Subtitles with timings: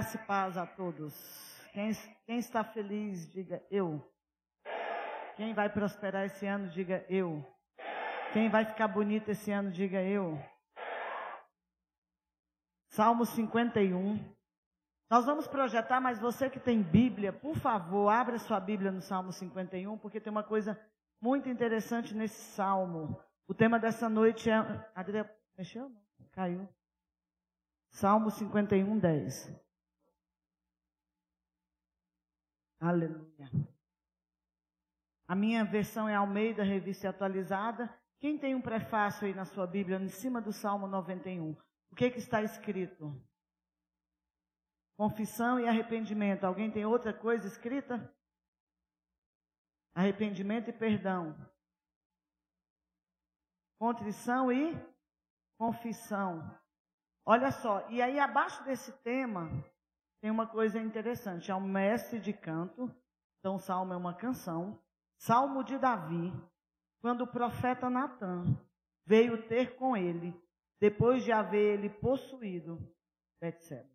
[0.00, 1.14] Graça e paz a todos.
[1.74, 1.92] Quem,
[2.24, 4.02] quem, está feliz, diga eu.
[5.36, 7.44] Quem vai prosperar esse ano, diga eu.
[8.32, 10.42] Quem vai ficar bonito esse ano, diga eu.
[12.88, 14.24] Salmo 51.
[15.10, 19.30] Nós vamos projetar, mas você que tem Bíblia, por favor, abra sua Bíblia no Salmo
[19.30, 20.80] 51, porque tem uma coisa
[21.20, 23.22] muito interessante nesse salmo.
[23.46, 24.56] O tema dessa noite é.
[24.94, 25.92] Adria, mexeu?
[26.32, 26.66] Caiu.
[27.90, 29.69] Salmo 51, 10.
[32.80, 33.50] Aleluia.
[35.28, 37.94] A minha versão é Almeida, revista atualizada.
[38.18, 41.52] Quem tem um prefácio aí na sua Bíblia, em cima do Salmo 91?
[41.90, 43.14] O que, que está escrito?
[44.96, 46.44] Confissão e arrependimento.
[46.44, 48.12] Alguém tem outra coisa escrita?
[49.94, 51.36] Arrependimento e perdão.
[53.78, 54.74] Contrição e
[55.58, 56.58] confissão.
[57.26, 59.50] Olha só, e aí abaixo desse tema
[60.20, 61.50] tem uma coisa interessante.
[61.50, 62.94] É um mestre de canto.
[63.38, 64.78] Então, salmo é uma canção.
[65.18, 66.32] Salmo de Davi,
[67.00, 68.44] quando o profeta Natan
[69.06, 70.34] veio ter com ele,
[70.80, 72.78] depois de haver ele possuído
[73.40, 73.88] Betseba.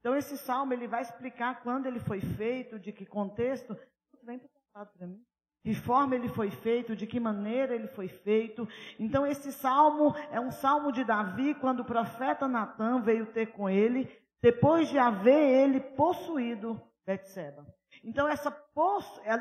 [0.00, 3.76] Então, esse salmo ele vai explicar quando ele foi feito, de que contexto.
[4.22, 4.40] Vem
[4.72, 5.24] para mim.
[5.64, 8.66] De forma ele foi feito, de que maneira ele foi feito.
[8.98, 13.68] Então, esse salmo é um salmo de Davi, quando o profeta Natan veio ter com
[13.68, 14.08] ele,
[14.42, 17.66] depois de haver ele possuído Betseba.
[18.02, 18.56] Então, essa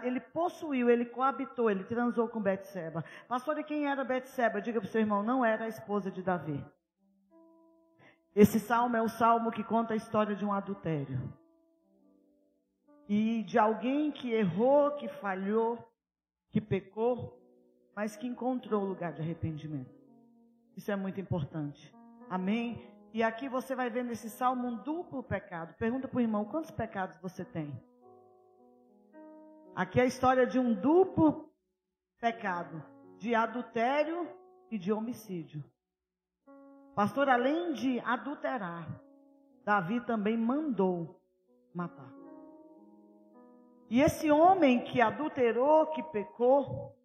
[0.04, 3.06] ele possuiu, ele coabitou, ele transou com Betseba.
[3.28, 4.62] Pastor, e quem era Betseba?
[4.62, 6.64] Diga para o seu irmão, não era a esposa de Davi.
[8.36, 11.34] Esse salmo é o salmo que conta a história de um adultério.
[13.08, 15.78] E de alguém que errou, que falhou,
[16.52, 17.40] que pecou,
[17.96, 19.98] mas que encontrou lugar de arrependimento.
[20.76, 21.94] Isso é muito importante.
[22.30, 22.89] Amém?
[23.14, 25.74] E aqui você vai ver nesse salmo um duplo pecado.
[25.76, 27.74] Pergunta para o irmão: quantos pecados você tem?
[29.76, 31.52] Aqui é a história de um duplo
[32.20, 32.84] pecado:
[33.18, 34.30] de adultério
[34.70, 35.64] e de homicídio.
[36.94, 38.88] Pastor, além de adulterar,
[39.64, 41.20] Davi também mandou
[41.74, 42.14] matar.
[43.90, 46.96] E esse homem que adulterou, que pecou,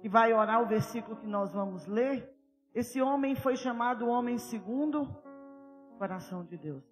[0.00, 2.31] que vai orar o versículo que nós vamos ler,
[2.74, 6.82] esse homem foi chamado homem segundo o coração de Deus.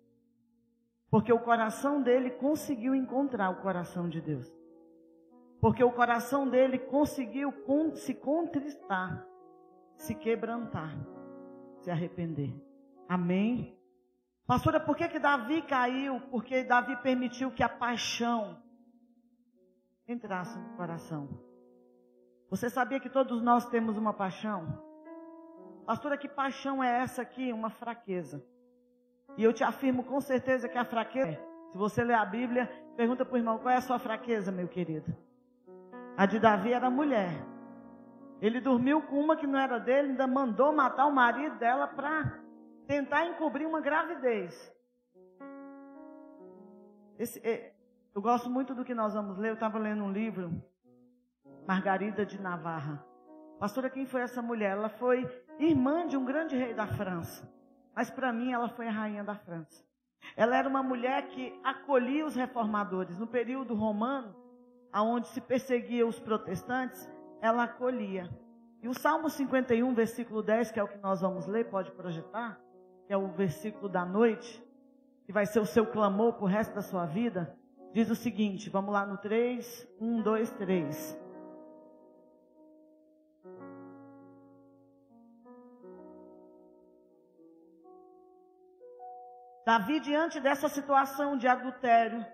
[1.10, 4.46] Porque o coração dele conseguiu encontrar o coração de Deus.
[5.60, 7.52] Porque o coração dele conseguiu
[7.94, 9.26] se contristar,
[9.96, 10.96] se quebrantar,
[11.80, 12.54] se arrepender.
[13.08, 13.76] Amém?
[14.46, 16.20] Pastora, por que, que Davi caiu?
[16.30, 18.62] Porque Davi permitiu que a paixão
[20.06, 21.28] entrasse no coração.
[22.48, 24.89] Você sabia que todos nós temos uma paixão?
[25.90, 27.52] Pastora, que paixão é essa aqui?
[27.52, 28.40] Uma fraqueza.
[29.36, 31.36] E eu te afirmo com certeza que a fraqueza,
[31.72, 34.68] se você ler a Bíblia, pergunta para o irmão, qual é a sua fraqueza, meu
[34.68, 35.12] querido?
[36.16, 37.44] A de Davi era mulher.
[38.40, 42.38] Ele dormiu com uma que não era dele, ainda mandou matar o marido dela para
[42.86, 44.72] tentar encobrir uma gravidez.
[47.18, 47.74] Esse, é,
[48.14, 49.48] eu gosto muito do que nós vamos ler.
[49.48, 50.52] Eu estava lendo um livro,
[51.66, 53.04] Margarida de Navarra.
[53.58, 54.70] Pastora, quem foi essa mulher?
[54.70, 55.28] Ela foi
[55.66, 57.48] irmã de um grande rei da França.
[57.94, 59.84] Mas para mim, ela foi a rainha da França.
[60.36, 63.18] Ela era uma mulher que acolhia os reformadores.
[63.18, 64.34] No período romano,
[64.92, 67.10] aonde se perseguia os protestantes,
[67.40, 68.30] ela acolhia.
[68.82, 72.58] E o Salmo 51, versículo 10, que é o que nós vamos ler, pode projetar,
[73.06, 74.62] que é o versículo da noite,
[75.26, 77.56] que vai ser o seu clamor para o resto da sua vida
[77.92, 81.20] diz o seguinte: vamos lá no 3, 1, 2, 3.
[89.66, 92.24] Davi, diante dessa situação de adultério,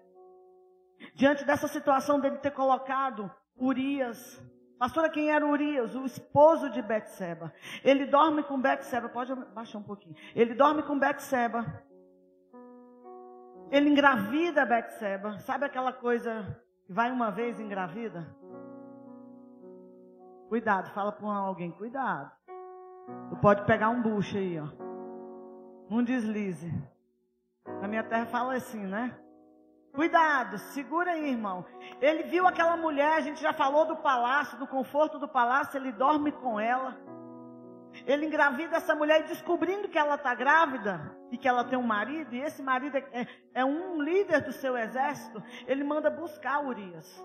[1.14, 4.40] diante dessa situação dele ter colocado Urias,
[4.78, 5.94] pastora, quem era Urias?
[5.94, 7.52] O esposo de Betseba.
[7.82, 10.14] Ele dorme com Betseba, pode baixar um pouquinho.
[10.34, 11.64] Ele dorme com Betseba.
[13.70, 15.38] Ele engravida Betseba.
[15.40, 18.34] Sabe aquela coisa que vai uma vez engravida?
[20.48, 22.30] Cuidado, fala para alguém, cuidado.
[23.30, 24.68] Tu pode pegar um bucho aí, ó.
[25.90, 26.72] Um deslize.
[27.80, 29.16] Na minha terra fala assim, né?
[29.92, 31.64] Cuidado, segura aí, irmão.
[32.02, 35.90] Ele viu aquela mulher, a gente já falou do palácio, do conforto do palácio, ele
[35.90, 36.94] dorme com ela.
[38.06, 41.82] Ele engravida essa mulher e descobrindo que ela está grávida e que ela tem um
[41.82, 46.62] marido, e esse marido é, é, é, um líder do seu exército, ele manda buscar
[46.62, 47.24] Urias.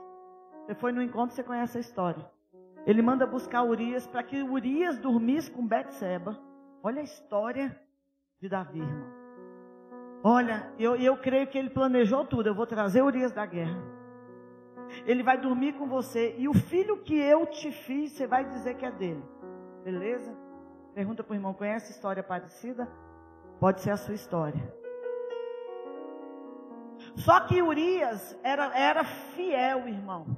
[0.66, 2.26] Você foi no encontro, você conhece a história.
[2.86, 6.40] Ele manda buscar Urias para que Urias dormisse com Betseba.
[6.82, 7.78] Olha a história
[8.40, 9.21] de Davi, irmão.
[10.24, 12.48] Olha, eu, eu creio que ele planejou tudo.
[12.48, 13.82] Eu vou trazer Urias da guerra.
[15.06, 16.36] Ele vai dormir com você.
[16.38, 19.24] E o filho que eu te fiz, você vai dizer que é dele.
[19.84, 20.36] Beleza?
[20.94, 22.88] Pergunta para o irmão: conhece história parecida?
[23.60, 24.62] Pode ser a sua história.
[27.16, 30.38] Só que Urias era, era fiel, irmão.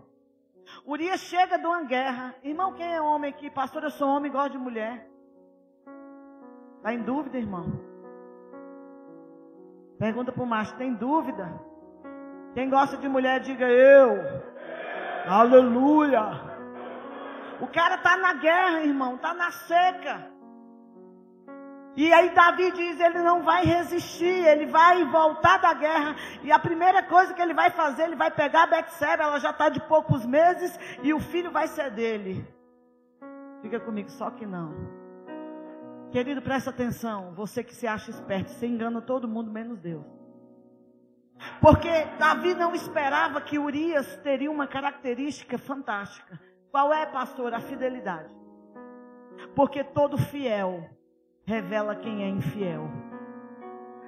[0.86, 2.34] Urias chega de uma guerra.
[2.42, 3.50] Irmão, quem é homem aqui?
[3.50, 5.10] Pastor, eu sou homem, gosto de mulher.
[6.78, 7.93] Está em dúvida, irmão?
[10.00, 11.54] Pergunta para o macho: tem dúvida?
[12.54, 14.42] Quem gosta de mulher, diga eu.
[15.28, 16.54] Aleluia.
[17.62, 20.34] O cara está na guerra, irmão, está na seca.
[21.95, 26.16] E aí Davi diz, ele não vai resistir, ele vai voltar da guerra.
[26.42, 29.51] E a primeira coisa que ele vai fazer, ele vai pegar a Betseba, ela já
[29.51, 32.46] está de poucos meses, e o filho vai ser dele.
[33.62, 35.03] Fica comigo, só que não.
[36.13, 40.06] Querido, presta atenção, você que se acha esperto, você engana todo mundo menos Deus.
[41.60, 41.89] Porque
[42.19, 46.39] Davi não esperava que Urias teria uma característica fantástica.
[46.69, 47.56] Qual é, pastor?
[47.56, 48.31] A fidelidade.
[49.56, 50.88] Porque todo fiel
[51.48, 52.92] revela quem é infiel.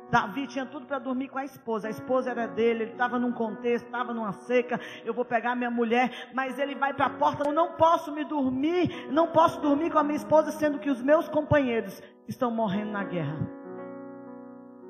[0.09, 1.87] Davi tinha tudo para dormir com a esposa.
[1.87, 4.79] A esposa era dele, ele estava num contexto, estava numa seca.
[5.03, 7.43] Eu vou pegar minha mulher, mas ele vai para a porta.
[7.47, 11.01] Eu não posso me dormir, não posso dormir com a minha esposa, sendo que os
[11.01, 13.37] meus companheiros estão morrendo na guerra.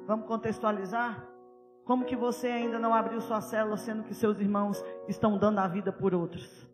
[0.06, 1.25] Vamos contextualizar?
[1.85, 5.67] Como que você ainda não abriu sua célula, sendo que seus irmãos estão dando a
[5.67, 6.67] vida por outros?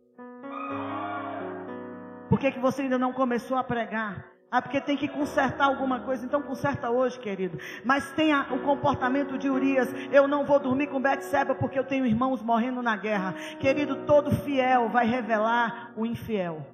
[2.29, 4.25] Por que, que você ainda não começou a pregar?
[4.53, 6.25] Ah, porque tem que consertar alguma coisa.
[6.25, 7.57] Então conserta hoje, querido.
[7.86, 9.88] Mas tenha o comportamento de Urias.
[10.12, 13.33] Eu não vou dormir com Betseba porque eu tenho irmãos morrendo na guerra.
[13.62, 16.68] Querido, todo fiel vai revelar o infiel.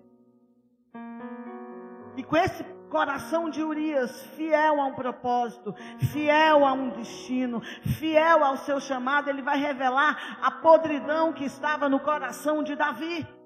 [2.15, 5.75] E com esse coração de Urias, fiel a um propósito,
[6.11, 7.61] fiel a um destino,
[7.99, 13.36] fiel ao seu chamado, ele vai revelar a podridão que estava no coração de Davi.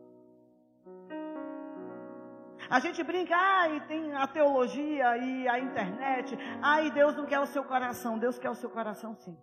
[2.71, 6.37] A gente brinca, ah, e tem a teologia e a internet.
[6.61, 8.17] Ah, e Deus não quer o seu coração.
[8.17, 9.37] Deus quer o seu coração sim.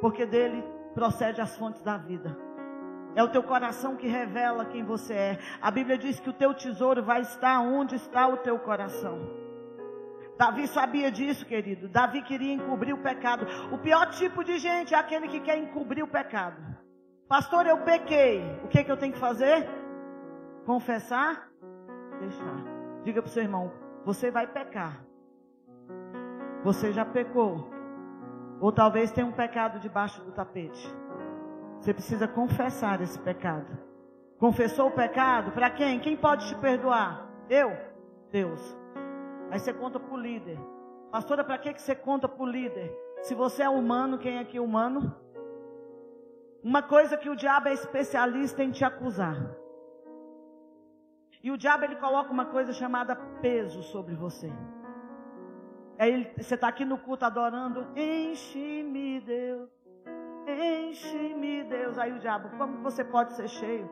[0.00, 0.62] Porque dele
[0.94, 2.38] procede as fontes da vida.
[3.16, 5.38] É o teu coração que revela quem você é.
[5.60, 9.18] A Bíblia diz que o teu tesouro vai estar onde está o teu coração.
[10.38, 11.88] Davi sabia disso, querido.
[11.88, 13.44] Davi queria encobrir o pecado.
[13.72, 16.62] O pior tipo de gente é aquele que quer encobrir o pecado.
[17.28, 18.40] Pastor, eu pequei.
[18.62, 19.68] O que, é que eu tenho que fazer?
[20.64, 21.49] Confessar
[22.20, 22.64] deixar.
[23.02, 23.72] Diga para o seu irmão:
[24.04, 25.04] você vai pecar.
[26.62, 27.68] Você já pecou.
[28.60, 30.94] Ou talvez tenha um pecado debaixo do tapete.
[31.80, 33.66] Você precisa confessar esse pecado.
[34.38, 35.52] Confessou o pecado?
[35.52, 35.98] Para quem?
[35.98, 37.26] Quem pode te perdoar?
[37.48, 37.76] Eu?
[38.30, 38.60] Deus.
[39.50, 40.58] Aí você conta para o líder.
[41.10, 42.94] Pastora, para que, que você conta para o líder?
[43.22, 45.14] Se você é humano, quem é aqui é humano?
[46.62, 49.56] Uma coisa que o diabo é especialista em te acusar.
[51.42, 54.52] E o diabo ele coloca uma coisa chamada peso sobre você.
[55.98, 59.70] Aí ele, você está aqui no culto adorando, enche-me Deus,
[60.46, 61.98] enche-me Deus.
[61.98, 63.88] Aí o diabo, como você pode ser cheio?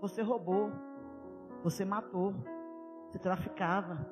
[0.00, 0.72] Você roubou,
[1.62, 2.34] você matou,
[3.08, 4.06] você traficava,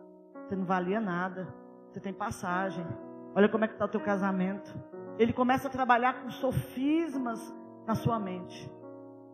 [0.44, 1.52] você não valia nada,
[1.90, 2.86] você tem passagem.
[3.34, 4.72] Olha como é que está o teu casamento.
[5.18, 7.54] Ele começa a trabalhar com sofismas
[7.86, 8.70] na sua mente.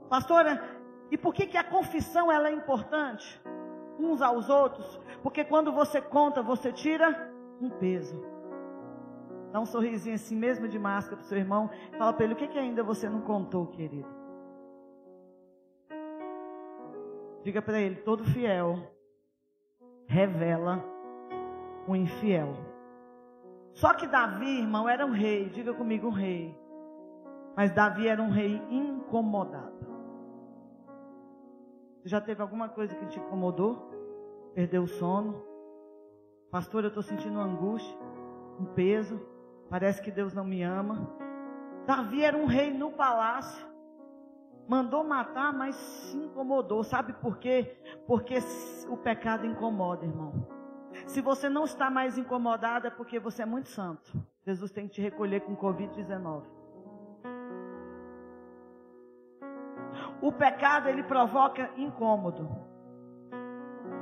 [0.09, 0.63] Pastora,
[1.11, 3.41] e por que, que a confissão ela é importante?
[3.99, 5.01] Uns aos outros.
[5.23, 8.23] Porque quando você conta, você tira um peso.
[9.53, 11.71] Dá um sorrisinho assim mesmo de máscara para o seu irmão.
[11.97, 14.09] Fala para ele, o que, que ainda você não contou, querido?
[17.43, 18.79] Diga para ele, todo fiel
[20.07, 20.85] revela
[21.87, 22.55] o infiel.
[23.73, 25.49] Só que Davi, irmão, era um rei.
[25.49, 26.55] Diga comigo, um rei.
[27.57, 29.98] Mas Davi era um rei incomodado.
[32.05, 33.91] Já teve alguma coisa que te incomodou?
[34.55, 35.43] Perdeu o sono?
[36.51, 37.97] Pastor, eu estou sentindo angústia,
[38.59, 39.21] um peso.
[39.69, 41.15] Parece que Deus não me ama.
[41.87, 43.67] Davi era um rei no palácio.
[44.67, 46.83] Mandou matar, mas se incomodou.
[46.85, 47.77] Sabe por quê?
[48.07, 48.39] Porque
[48.89, 50.47] o pecado incomoda, irmão.
[51.07, 54.13] Se você não está mais incomodado, é porque você é muito santo.
[54.45, 56.58] Jesus tem que te recolher com Covid-19.
[60.21, 62.49] O pecado ele provoca incômodo.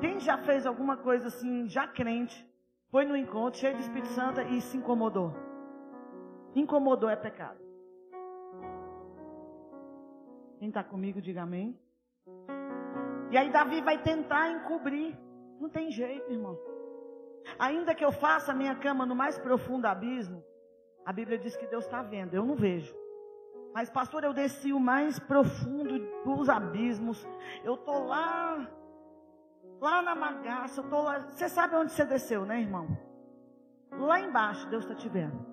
[0.01, 2.47] Quem já fez alguma coisa assim, já crente,
[2.91, 5.35] foi no encontro cheio de Espírito Santo e se incomodou?
[6.55, 7.61] Incomodou é pecado.
[10.59, 11.79] Quem está comigo, diga amém.
[13.31, 15.19] E aí Davi vai tentar encobrir.
[15.61, 16.59] Não tem jeito, irmão.
[17.59, 20.43] Ainda que eu faça a minha cama no mais profundo abismo,
[21.07, 22.93] A Bíblia diz que Deus está vendo, eu não vejo.
[23.77, 27.29] Mas, pastor, eu desci o mais profundo dos abismos.
[27.63, 28.67] Eu estou lá,
[29.79, 30.81] lá na bagaça.
[30.81, 31.19] Eu tô lá.
[31.19, 32.97] Você sabe onde você desceu, né, irmão?
[33.93, 35.45] Lá embaixo, Deus está te vendo.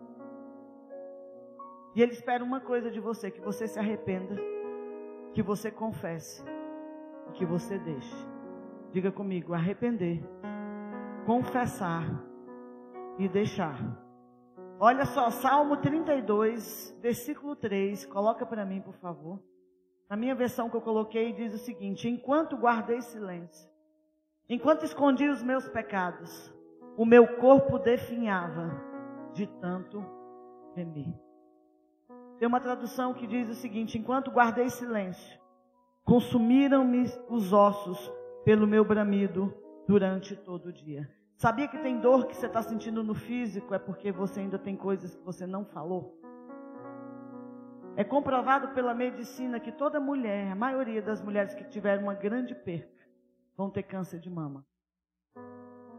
[1.94, 4.38] E Ele espera uma coisa de você: que você se arrependa,
[5.34, 6.46] que você confesse,
[7.28, 8.16] e que você deixe.
[8.94, 10.24] Diga comigo: arrepender,
[11.26, 12.06] confessar
[13.20, 14.03] e deixar.
[14.86, 18.06] Olha só, Salmo 32, versículo 3.
[18.06, 19.40] Coloca para mim, por favor.
[20.10, 23.72] Na minha versão que eu coloquei, diz o seguinte: Enquanto guardei silêncio,
[24.50, 26.54] enquanto escondi os meus pecados,
[26.98, 28.78] o meu corpo definhava
[29.32, 30.04] de tanto
[30.76, 31.18] gemer.
[32.38, 35.40] Tem uma tradução que diz o seguinte: Enquanto guardei silêncio,
[36.04, 38.12] consumiram-me os ossos
[38.44, 39.56] pelo meu bramido
[39.88, 41.10] durante todo o dia.
[41.36, 44.76] Sabia que tem dor que você está sentindo no físico é porque você ainda tem
[44.76, 46.18] coisas que você não falou?
[47.96, 52.56] É comprovado pela medicina que toda mulher, a maioria das mulheres que tiveram uma grande
[52.56, 53.08] perca,
[53.56, 54.66] vão ter câncer de mama.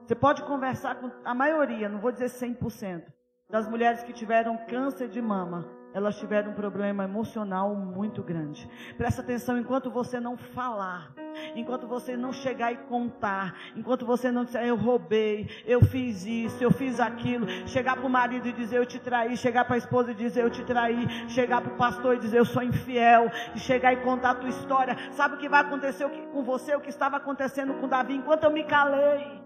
[0.04, 3.12] Você pode conversar com a maioria, não vou dizer 100%,
[3.48, 8.68] das mulheres que tiveram câncer de mama elas tiveram um problema emocional muito grande.
[8.98, 11.14] Presta atenção enquanto você não falar,
[11.54, 16.62] enquanto você não chegar e contar, enquanto você não disser eu roubei, eu fiz isso,
[16.62, 19.78] eu fiz aquilo, chegar para o marido e dizer eu te traí, chegar para a
[19.78, 23.30] esposa e dizer eu te traí, chegar para o pastor e dizer eu sou infiel,
[23.54, 24.96] e chegar e contar a tua história.
[25.12, 26.74] Sabe o que vai acontecer com você?
[26.74, 29.40] O que estava acontecendo com Davi enquanto eu me calei?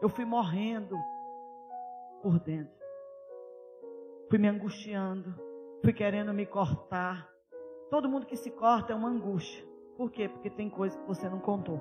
[0.00, 0.96] Eu fui morrendo
[2.22, 2.75] por dentro
[4.28, 5.34] fui me angustiando,
[5.82, 7.28] fui querendo me cortar.
[7.90, 9.64] Todo mundo que se corta é uma angústia.
[9.96, 10.28] Por quê?
[10.28, 11.80] Porque tem coisa que você não contou.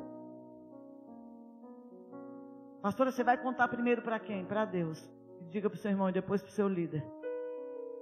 [2.82, 4.46] Pastora, você vai contar primeiro para quem?
[4.46, 5.10] Para Deus.
[5.50, 7.04] Diga para o seu irmão e depois para o seu líder.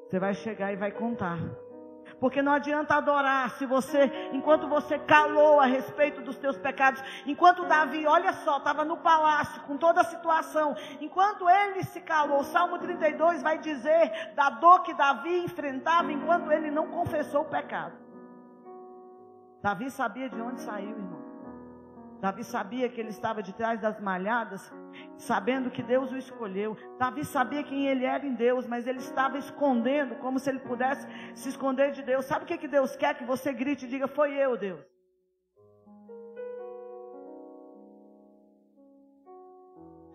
[0.09, 1.39] Você vai chegar e vai contar.
[2.19, 7.65] Porque não adianta adorar se você, enquanto você calou a respeito dos teus pecados, enquanto
[7.65, 12.43] Davi, olha só, estava no palácio com toda a situação, enquanto ele se calou, o
[12.43, 17.93] Salmo 32 vai dizer da dor que Davi enfrentava enquanto ele não confessou o pecado.
[19.61, 21.23] Davi sabia de onde saiu, irmão.
[22.19, 24.73] Davi sabia que ele estava de trás das malhadas,
[25.17, 26.77] sabendo que Deus o escolheu.
[26.97, 31.07] Davi sabia quem ele era em Deus, mas ele estava escondendo, como se ele pudesse
[31.33, 32.25] se esconder de Deus.
[32.25, 33.15] Sabe o que, que Deus quer?
[33.15, 34.81] Que você grite e diga: Foi eu, Deus.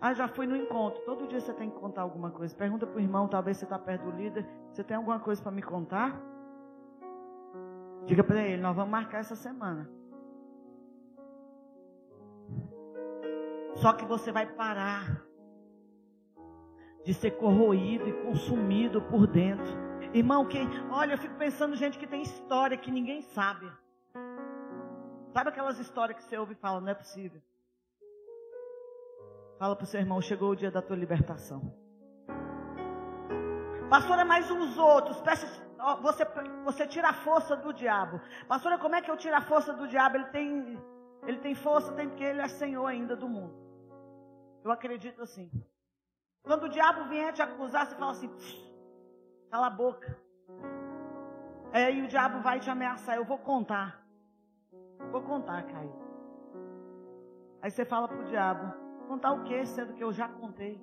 [0.01, 1.01] Ah, já fui no encontro.
[1.03, 2.55] Todo dia você tem que contar alguma coisa.
[2.55, 4.47] Pergunta para o irmão, talvez você está perto do líder.
[4.71, 6.17] Você tem alguma coisa para me contar?
[8.05, 9.98] Diga para ele, nós vamos marcar essa semana.
[13.81, 15.23] Só que você vai parar
[17.05, 19.73] de ser corroído e consumido por dentro.
[20.13, 23.71] Irmão, quem, olha, eu fico pensando gente que tem história que ninguém sabe.
[25.31, 27.41] Sabe aquelas histórias que você ouve e fala, não é possível.
[29.57, 31.73] Fala para o seu irmão, chegou o dia da tua libertação.
[33.89, 35.21] Pastora, mais uns outros.
[36.01, 36.25] Você,
[36.65, 38.19] você tira a força do diabo.
[38.47, 40.17] Pastora, como é que eu tiro a força do diabo?
[40.17, 40.83] Ele tem,
[41.25, 43.68] ele tem força, tem porque ele é Senhor ainda do mundo.
[44.63, 45.49] Eu acredito assim.
[46.43, 48.29] Quando o diabo vier te acusar, você fala assim:
[49.51, 50.17] cala a boca.
[51.71, 53.15] Aí o diabo vai te ameaçar.
[53.15, 54.03] Eu vou contar.
[55.11, 55.93] Vou contar, Caio.
[57.61, 58.73] Aí você fala pro diabo:
[59.07, 59.65] contar o quê?
[59.65, 60.79] Sendo que eu já contei.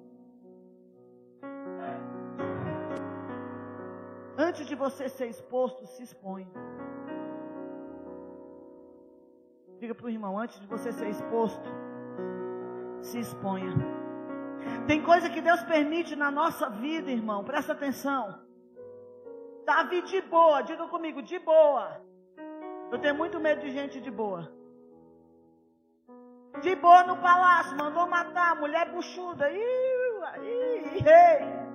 [4.38, 6.47] Antes de você ser exposto, se expõe.
[9.78, 11.68] Diga para o irmão: antes de você ser exposto,
[13.00, 13.75] se exponha.
[14.87, 18.41] Tem coisa que Deus permite na nossa vida, irmão, presta atenção.
[19.65, 22.00] Davi de boa, diga comigo, de boa.
[22.91, 24.50] Eu tenho muito medo de gente de boa.
[26.62, 29.50] De boa no palácio, mandou matar a mulher buchuda.
[29.50, 29.59] Ih,
[30.43, 31.67] ih, ih.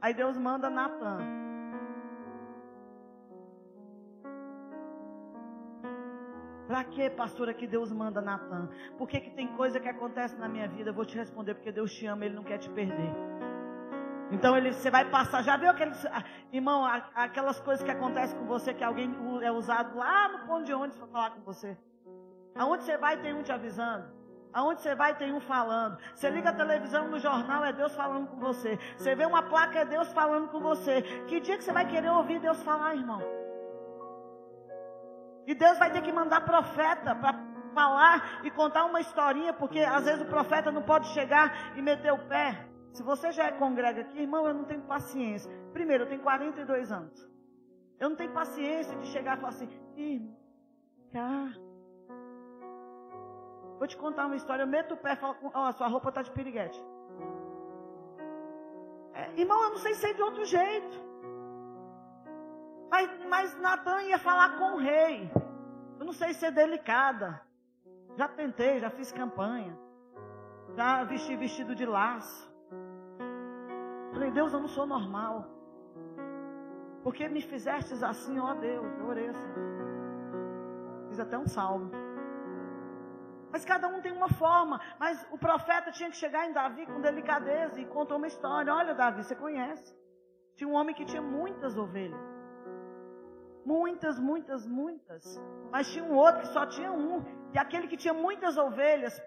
[0.00, 1.45] Aí Deus manda Natan.
[6.66, 8.68] Para que, pastora, que Deus manda Natan?
[8.98, 10.90] Por que, que tem coisa que acontece na minha vida?
[10.90, 13.14] Eu vou te responder, porque Deus te ama, Ele não quer te perder.
[14.30, 18.44] Então ele, você vai passar, já viu aqueles, ah, irmão, aquelas coisas que acontecem com
[18.44, 21.78] você, que alguém é usado lá no ponto de ônibus para falar com você.
[22.56, 24.04] Aonde você vai tem um te avisando.
[24.52, 25.98] Aonde você vai tem um falando.
[26.14, 28.78] Você liga a televisão no jornal, é Deus falando com você.
[28.96, 31.02] Você vê uma placa, é Deus falando com você.
[31.28, 33.35] Que dia que você vai querer ouvir Deus falar, irmão?
[35.46, 37.34] E Deus vai ter que mandar profeta para
[37.72, 42.12] falar e contar uma historinha, porque às vezes o profeta não pode chegar e meter
[42.12, 42.66] o pé.
[42.92, 45.50] Se você já é congrega aqui, irmão, eu não tenho paciência.
[45.72, 47.28] Primeiro, eu tenho 42 anos.
[48.00, 50.36] Eu não tenho paciência de chegar e falar assim, irmão,
[51.12, 51.52] cá.
[53.78, 54.62] Vou te contar uma história.
[54.62, 56.82] Eu meto o pé e falo, ó, oh, sua roupa tá de piriguete.
[59.12, 61.05] É, irmão, eu não sei ser de outro jeito.
[62.90, 65.30] Mas, mas Natan ia falar com o rei.
[65.98, 67.40] Eu não sei ser delicada.
[68.16, 69.76] Já tentei, já fiz campanha.
[70.74, 72.50] Já vesti vestido de laço.
[74.12, 75.44] Falei, Deus, eu não sou normal.
[77.02, 78.98] Porque me fizestes assim, ó Deus.
[78.98, 79.52] Eu orei assim.
[81.08, 81.90] Fiz até um salmo.
[83.50, 84.80] Mas cada um tem uma forma.
[84.98, 88.74] Mas o profeta tinha que chegar em Davi com delicadeza e contou uma história.
[88.74, 89.94] Olha, Davi, você conhece.
[90.56, 92.35] Tinha um homem que tinha muitas ovelhas.
[93.66, 95.42] Muitas, muitas, muitas.
[95.72, 97.24] Mas tinha um outro que só tinha um.
[97.52, 99.20] E aquele que tinha muitas ovelhas,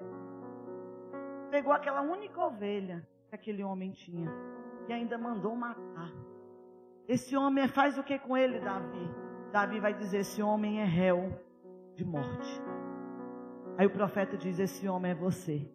[1.51, 4.31] pegou aquela única ovelha que aquele homem tinha.
[4.87, 6.13] E ainda mandou matar.
[7.05, 9.11] Esse homem faz o que com ele, Davi?
[9.51, 11.37] Davi vai dizer: esse homem é réu
[11.95, 12.61] de morte.
[13.77, 15.69] Aí o profeta diz: esse homem é você.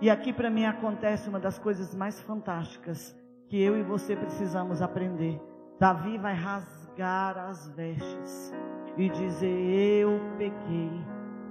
[0.00, 4.82] E aqui para mim acontece uma das coisas mais fantásticas que eu e você precisamos
[4.82, 5.40] aprender.
[5.78, 8.52] Davi vai rasgar rasgar as vestes
[8.96, 10.90] e dizer: Eu pequei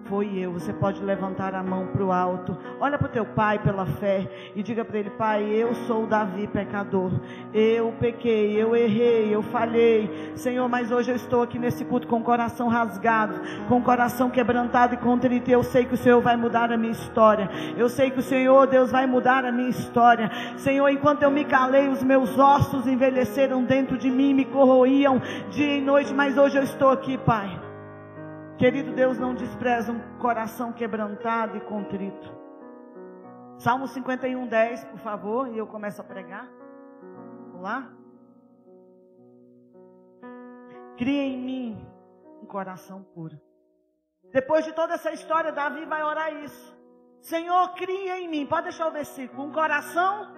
[0.05, 0.53] foi eu.
[0.53, 2.57] Você pode levantar a mão para o alto.
[2.79, 6.47] Olha para o teu pai pela fé e diga para ele: Pai, eu sou Davi
[6.47, 7.11] pecador.
[7.53, 10.31] Eu pequei, eu errei, eu falhei.
[10.35, 14.29] Senhor, mas hoje eu estou aqui nesse culto com o coração rasgado, com o coração
[14.29, 15.49] quebrantado e contrito.
[15.49, 17.49] Eu sei que o Senhor vai mudar a minha história.
[17.75, 20.31] Eu sei que o Senhor, Deus, vai mudar a minha história.
[20.57, 25.77] Senhor, enquanto eu me calei, os meus ossos envelheceram dentro de mim, me corroíam dia
[25.77, 27.66] e noite, mas hoje eu estou aqui, Pai.
[28.57, 32.35] Querido Deus, não despreza um coração quebrantado e contrito.
[33.59, 36.49] Salmo 51, 10, por favor, e eu começo a pregar.
[37.51, 37.93] Vamos lá?
[40.97, 41.87] Cria em mim
[42.41, 43.39] um coração puro.
[44.31, 46.75] Depois de toda essa história, Davi vai orar isso.
[47.21, 50.33] Senhor, cria em mim, pode deixar o versículo, um coração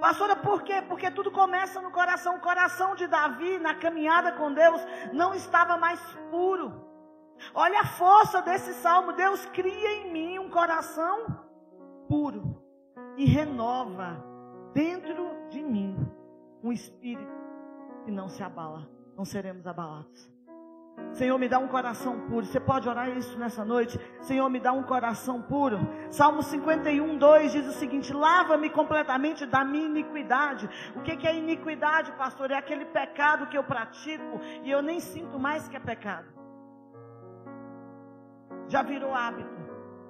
[0.00, 0.82] Pastora, por quê?
[0.82, 2.36] Porque tudo começa no coração.
[2.36, 4.80] O coração de Davi, na caminhada com Deus,
[5.12, 6.86] não estava mais puro.
[7.54, 9.12] Olha a força desse salmo.
[9.12, 11.26] Deus cria em mim um coração
[12.08, 12.62] puro
[13.16, 14.24] e renova
[14.72, 15.96] dentro de mim
[16.62, 17.32] um espírito
[18.04, 18.88] que não se abala.
[19.16, 20.37] Não seremos abalados.
[21.12, 22.46] Senhor, me dá um coração puro.
[22.46, 23.98] Você pode orar isso nessa noite?
[24.20, 25.80] Senhor, me dá um coração puro.
[26.10, 30.68] Salmo 51, 2 diz o seguinte: Lava-me completamente da minha iniquidade.
[30.94, 32.50] O que, é iniquidade, pastor?
[32.50, 36.28] É aquele pecado que eu pratico e eu nem sinto mais que é pecado.
[38.68, 39.58] Já virou hábito.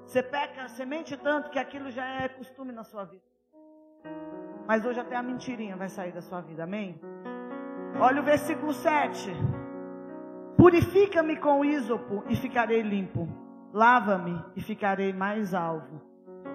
[0.04, 3.24] Você peca, você mente tanto que aquilo já é costume na sua vida.
[4.66, 7.00] Mas hoje até a mentirinha vai sair da sua vida, amém?
[7.98, 9.30] Olha o versículo 7.
[10.58, 13.28] Purifica-me com ísopo e ficarei limpo.
[13.72, 16.02] Lava-me e ficarei mais alvo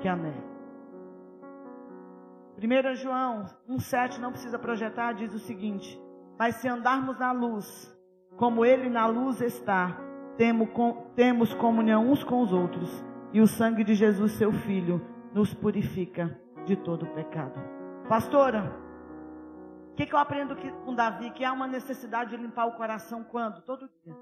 [0.02, 0.44] que a neve.
[2.58, 5.98] 1 João 1,7 não precisa projetar, diz o seguinte:
[6.38, 7.98] Mas se andarmos na luz,
[8.36, 9.98] como Ele na luz está,
[11.16, 15.02] temos comunhão uns com os outros, e o sangue de Jesus, seu Filho,
[15.34, 17.58] nos purifica de todo pecado.
[18.10, 18.83] Pastora,
[19.93, 21.29] o que, que eu aprendo com Davi?
[21.29, 23.62] Que há uma necessidade de limpar o coração quando?
[23.62, 24.17] Todo dia.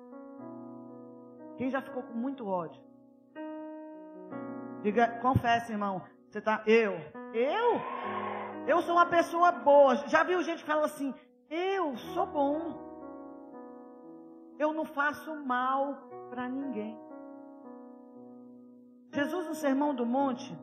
[1.55, 2.83] Quem já ficou com muito ódio?
[4.81, 6.01] Diga, confessa, irmão.
[6.29, 6.61] Você tá.
[6.67, 6.91] Eu.
[7.33, 7.79] Eu?
[8.67, 9.95] Eu sou uma pessoa boa.
[10.09, 11.15] Já viu gente que fala assim?
[11.49, 12.57] Eu sou bom.
[14.59, 15.95] Eu não faço mal
[16.29, 16.99] para ninguém.
[19.13, 20.53] Jesus, no Sermão do Monte,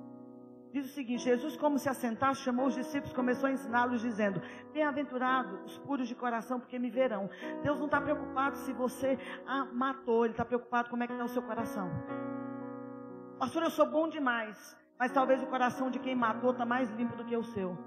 [0.73, 4.41] Diz o seguinte: Jesus, como se assentasse, chamou os discípulos, começou a ensiná-los, dizendo:
[4.73, 7.31] Bem-aventurados os puros de coração, porque me verão.
[7.63, 11.25] Deus não está preocupado se você a matou, Ele está preocupado como é que está
[11.25, 11.91] o seu coração.
[13.39, 17.17] Pastor, eu sou bom demais, mas talvez o coração de quem matou está mais limpo
[17.17, 17.79] do que o seu.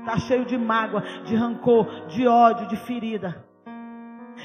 [0.00, 3.44] Está cheio de mágoa, de rancor, de ódio, de ferida.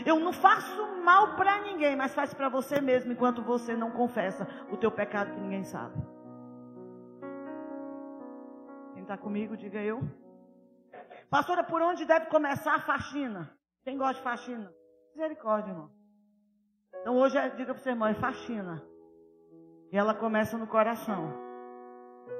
[0.05, 4.47] Eu não faço mal para ninguém, mas faz para você mesmo enquanto você não confessa
[4.69, 6.20] o teu pecado que ninguém sabe.
[9.03, 9.99] Está comigo, diga eu.
[11.29, 13.57] Pastora, por onde deve começar a faxina?
[13.83, 14.73] Quem gosta de faxina?
[15.15, 15.91] Misericórdia, irmão.
[17.01, 18.83] Então hoje, é, diga para o seu irmão, é faxina.
[19.91, 21.33] E ela começa no coração.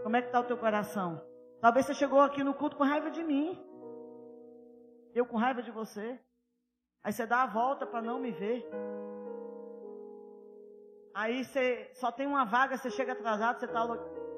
[0.03, 1.21] Como é que está o teu coração?
[1.61, 3.57] Talvez você chegou aqui no culto com raiva de mim.
[5.13, 6.19] Eu com raiva de você.
[7.03, 8.65] Aí você dá a volta para não me ver.
[11.13, 13.85] Aí você só tem uma vaga, você chega atrasado, você está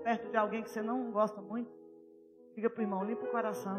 [0.03, 1.71] perto de alguém que você não gosta muito.
[2.55, 3.77] Diga para o irmão, limpa o coração.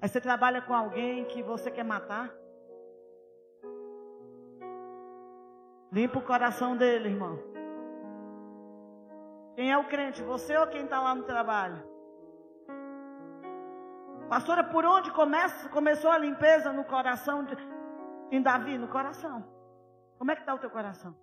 [0.00, 2.32] Aí você trabalha com alguém que você quer matar.
[5.92, 7.38] Limpa o coração dele, irmão.
[9.54, 10.22] Quem é o crente?
[10.22, 11.82] Você ou quem está lá no trabalho?
[14.28, 17.54] Pastora, por onde começa, começou a limpeza no coração de,
[18.30, 18.78] em Davi?
[18.78, 19.44] No coração.
[20.16, 21.14] Como é que está o teu coração?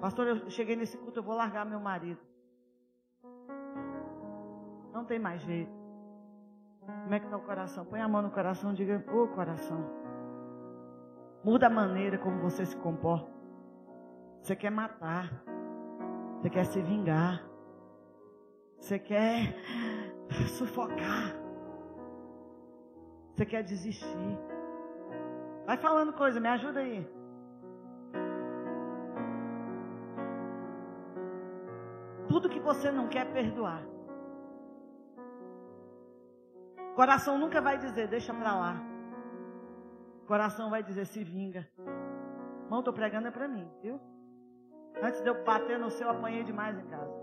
[0.00, 2.27] Pastor, eu cheguei nesse culto, eu vou largar meu marido.
[4.98, 5.70] Não tem mais jeito.
[6.80, 7.84] Como é que está o coração?
[7.84, 9.78] Põe a mão no coração e diga, ô oh, coração.
[11.44, 13.30] Muda a maneira como você se comporta.
[14.42, 15.30] Você quer matar.
[16.34, 17.48] Você quer se vingar.
[18.76, 19.54] Você quer
[20.58, 21.36] sufocar.
[23.30, 24.38] Você quer desistir.
[25.64, 27.08] Vai falando coisa, me ajuda aí.
[32.26, 33.97] Tudo que você não quer perdoar.
[36.98, 38.74] Coração nunca vai dizer, deixa pra lá.
[40.26, 41.64] Coração vai dizer, se vinga.
[42.64, 44.00] Irmão, tô pregando é pra mim, viu?
[45.00, 47.14] Antes de eu bater no seu, apanhei demais em casa.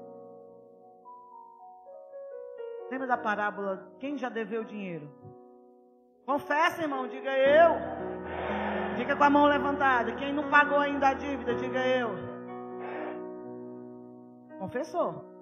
[2.90, 3.92] Lembra da parábola?
[4.00, 5.12] Quem já deveu dinheiro?
[6.26, 7.76] Confessa, irmão, diga eu.
[8.96, 10.16] Diga com a mão levantada.
[10.16, 12.12] Quem não pagou ainda a dívida, diga eu.
[14.58, 15.36] Confessou.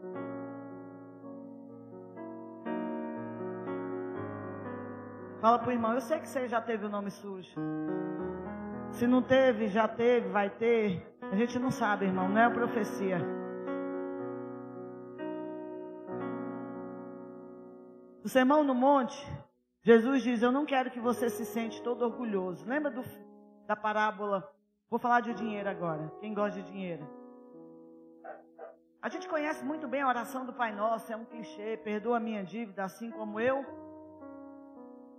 [5.43, 7.53] Fala pro irmão, eu sei que você já teve o nome sujo.
[8.91, 11.05] Se não teve, já teve, vai ter.
[11.21, 13.17] A gente não sabe, irmão, não é profecia.
[18.23, 19.21] No Sermão no Monte,
[19.81, 22.65] Jesus diz: Eu não quero que você se sente todo orgulhoso.
[22.65, 23.03] Lembra do,
[23.67, 24.49] da parábola?
[24.89, 26.09] Vou falar de dinheiro agora.
[26.21, 27.05] Quem gosta de dinheiro?
[29.01, 31.75] A gente conhece muito bem a oração do Pai Nosso, é um clichê.
[31.75, 33.82] Perdoa a minha dívida, assim como eu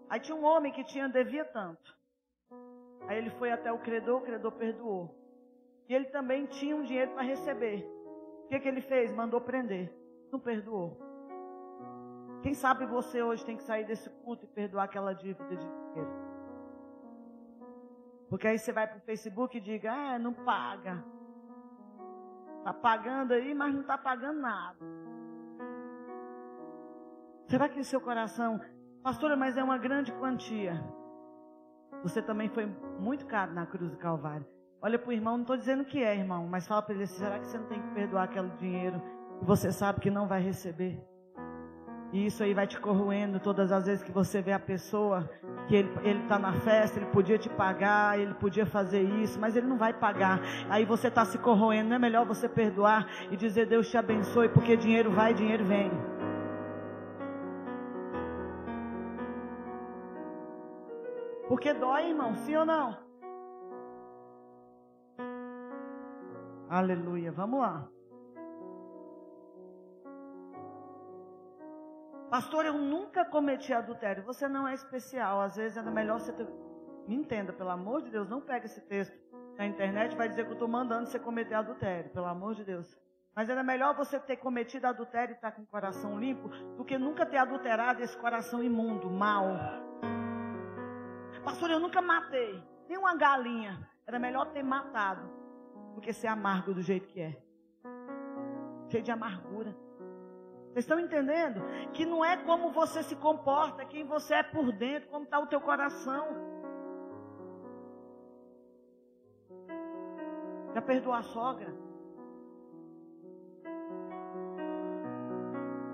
[0.09, 1.97] Aí tinha um homem que tinha devia tanto.
[3.07, 5.15] Aí ele foi até o credor, o credor perdoou.
[5.89, 7.87] E ele também tinha um dinheiro para receber.
[8.45, 9.13] O que, que ele fez?
[9.13, 9.93] Mandou prender.
[10.33, 10.99] Não perdoou.
[12.43, 16.25] Quem sabe você hoje tem que sair desse culto e perdoar aquela dívida de dinheiro.
[18.29, 21.03] Porque aí você vai para o Facebook e diga, ah, não paga.
[22.59, 24.79] Está pagando aí, mas não está pagando nada.
[27.47, 28.61] Será que o seu coração
[29.05, 30.83] Pastora, mas é uma grande quantia.
[32.03, 32.65] Você também foi
[32.99, 34.47] muito caro na cruz do Calvário.
[34.81, 37.39] Olha para o irmão, não estou dizendo que é, irmão, mas fala para ele: será
[37.39, 39.03] que você não tem que perdoar aquele dinheiro
[39.39, 40.99] que você sabe que não vai receber?
[42.15, 45.29] E isso aí vai te corroendo todas as vezes que você vê a pessoa
[45.69, 49.67] que ele está na festa, ele podia te pagar, ele podia fazer isso, mas ele
[49.67, 50.41] não vai pagar.
[50.71, 51.91] Aí você está se corroendo.
[51.91, 55.91] Não é melhor você perdoar e dizer Deus te abençoe, porque dinheiro vai, dinheiro vem.
[61.55, 62.99] Porque dói, irmão, sim ou não?
[66.69, 67.89] Aleluia, vamos lá.
[72.29, 74.25] Pastor, eu nunca cometi adultério.
[74.25, 75.41] Você não é especial.
[75.43, 76.45] Às vezes era melhor você ter.
[77.07, 79.17] Me entenda, pelo amor de Deus, não pega esse texto
[79.57, 82.11] na internet vai dizer que eu estou mandando você cometer adultério.
[82.11, 82.99] Pelo amor de Deus.
[83.33, 86.85] Mas era melhor você ter cometido adultério e estar tá com o coração limpo do
[86.85, 89.47] que nunca ter adulterado esse coração imundo, mal.
[91.45, 93.89] Pastor, eu nunca matei nem uma galinha.
[94.07, 95.31] Era melhor ter matado
[95.95, 97.43] do que ser amargo do jeito que é.
[98.91, 99.77] Cheio de amargura.
[100.67, 101.63] Vocês estão entendendo?
[101.93, 105.47] Que não é como você se comporta, quem você é por dentro, como está o
[105.47, 106.27] teu coração.
[110.75, 111.73] Já perdoou a sogra?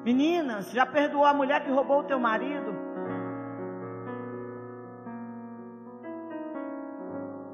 [0.02, 2.89] Meninas, já perdoou a mulher que roubou o teu marido?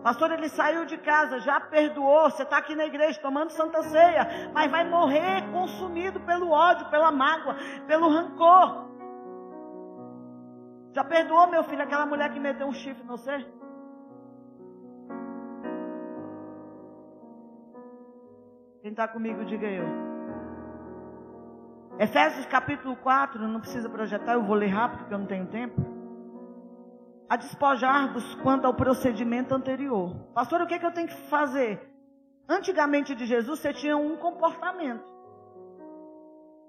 [0.07, 2.31] Pastor, ele saiu de casa, já perdoou.
[2.31, 7.11] Você está aqui na igreja tomando santa ceia, mas vai morrer consumido pelo ódio, pela
[7.11, 7.57] mágoa,
[7.88, 8.87] pelo rancor.
[10.92, 13.45] Já perdoou, meu filho, aquela mulher que meteu um chifre em você?
[18.83, 19.88] Quem está comigo, diga eu.
[21.99, 25.95] Efésios capítulo 4, não precisa projetar, eu vou ler rápido porque eu não tenho tempo
[27.28, 30.14] a despojar-vos quanto ao procedimento anterior.
[30.32, 31.80] Pastor, o que, é que eu tenho que fazer?
[32.48, 35.04] Antigamente de Jesus você tinha um comportamento.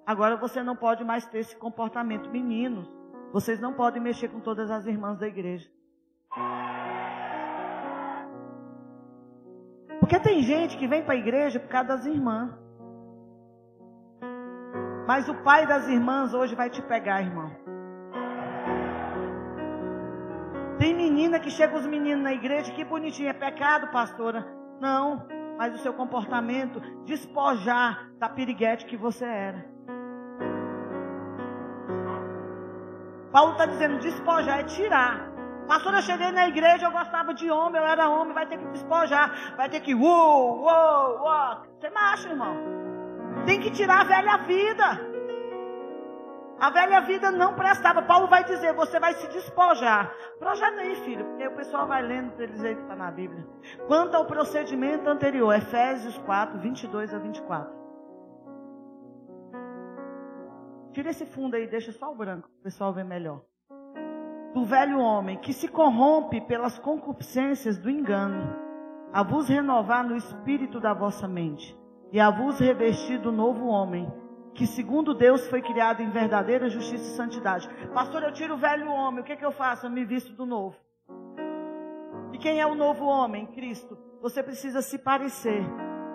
[0.05, 2.29] Agora você não pode mais ter esse comportamento.
[2.29, 2.89] Meninos,
[3.31, 5.69] vocês não podem mexer com todas as irmãs da igreja.
[9.99, 12.51] Porque tem gente que vem para a igreja por causa das irmãs.
[15.05, 17.51] Mas o pai das irmãs hoje vai te pegar, irmão.
[20.79, 24.45] Tem menina que chega os meninos na igreja, que bonitinho, é pecado, pastora.
[24.79, 25.25] Não,
[25.57, 29.65] mas o seu comportamento despojar da piriguete que você era.
[33.31, 35.31] Paulo está dizendo despojar é tirar.
[35.67, 38.67] Pastor, eu cheguei na igreja, eu gostava de homem, eu era homem, vai ter que
[38.67, 41.61] despojar, vai ter que uou, uou, uou.
[41.79, 42.55] Você macho, irmão.
[43.45, 45.16] Tem que tirar a velha vida.
[46.59, 48.01] A velha vida não prestava.
[48.01, 50.11] Paulo vai dizer, você vai se despojar.
[50.39, 53.45] Projeta aí, filho, porque o pessoal vai lendo para eles aí que está na Bíblia.
[53.87, 57.77] Quanto ao procedimento anterior, Efésios 4, 22 a 24.
[60.93, 63.41] Tira esse fundo aí, deixa só o branco, o pessoal ver melhor.
[64.55, 68.55] Do velho homem que se corrompe pelas concupiscências do engano,
[69.13, 71.77] a vos renovar no espírito da vossa mente,
[72.11, 74.11] e a vos revestir do novo homem
[74.57, 77.69] que segundo Deus foi criado em verdadeira justiça e santidade.
[77.93, 79.85] Pastor, eu tiro o velho homem, o que, é que eu faço?
[79.85, 80.75] Eu me visto do novo.
[82.33, 83.45] E quem é o novo homem?
[83.45, 83.95] Cristo.
[84.19, 85.63] Você precisa se parecer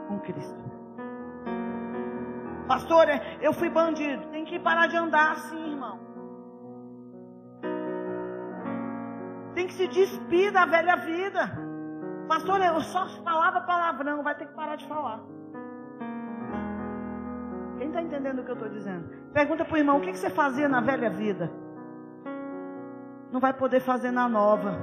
[0.08, 0.60] com Cristo.
[2.66, 4.26] Pastor, é, eu fui bandido.
[4.32, 6.00] Tem que parar de andar assim, irmão.
[9.54, 11.42] Tem que se despir da velha vida.
[12.26, 15.20] Pastor, eu só falava palavrão, vai ter que parar de falar.
[17.82, 19.08] Quem está entendendo o que eu estou dizendo?
[19.34, 21.50] Pergunta para o irmão: o que, que você fazia na velha vida?
[23.32, 24.78] Não vai poder fazer na nova.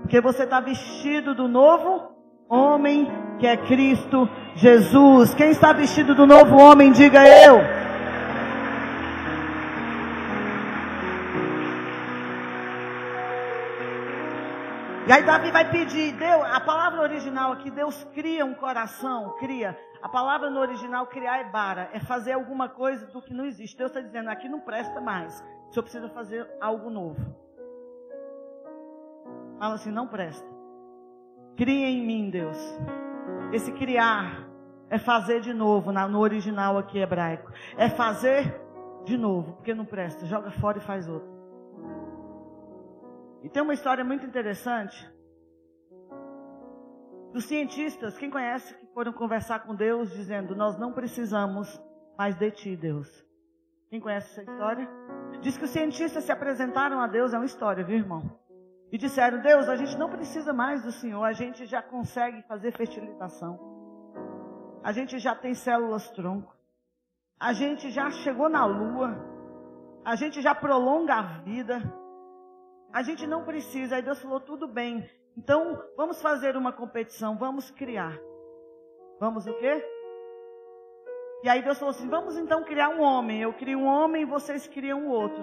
[0.00, 2.10] Porque você está vestido do novo
[2.48, 5.32] homem que é Cristo Jesus.
[5.34, 7.60] Quem está vestido do novo homem, diga eu.
[15.06, 19.76] E aí Davi vai pedir, Deus, a palavra original aqui, Deus cria um coração, cria
[20.02, 23.78] a palavra no original criar é bara, é fazer alguma coisa do que não existe.
[23.78, 25.40] Deus está dizendo, aqui não presta mais.
[25.68, 27.20] O senhor precisa fazer algo novo.
[29.60, 30.44] Fala assim, não presta.
[31.56, 32.58] Cria em mim, Deus.
[33.52, 34.48] Esse criar
[34.90, 37.52] é fazer de novo, no original aqui hebraico.
[37.76, 38.60] É fazer
[39.04, 40.26] de novo, porque não presta.
[40.26, 41.31] Joga fora e faz outro.
[43.42, 45.10] E tem uma história muito interessante
[47.32, 51.80] dos cientistas, quem conhece, que foram conversar com Deus dizendo: Nós não precisamos
[52.16, 53.08] mais de ti, Deus.
[53.88, 54.88] Quem conhece essa história?
[55.40, 58.38] Diz que os cientistas se apresentaram a Deus, é uma história, viu, irmão?
[58.92, 62.70] E disseram: Deus, a gente não precisa mais do Senhor, a gente já consegue fazer
[62.72, 63.58] fertilização,
[64.84, 66.54] a gente já tem células tronco,
[67.40, 69.16] a gente já chegou na lua,
[70.04, 71.80] a gente já prolonga a vida,
[72.92, 73.96] a gente não precisa.
[73.96, 78.18] Aí Deus falou: tudo bem, então, vamos fazer uma competição, vamos criar.
[79.18, 79.82] Vamos o quê?
[81.42, 83.40] E aí Deus falou assim: vamos então criar um homem.
[83.40, 85.42] Eu crio um homem e vocês criam o outro.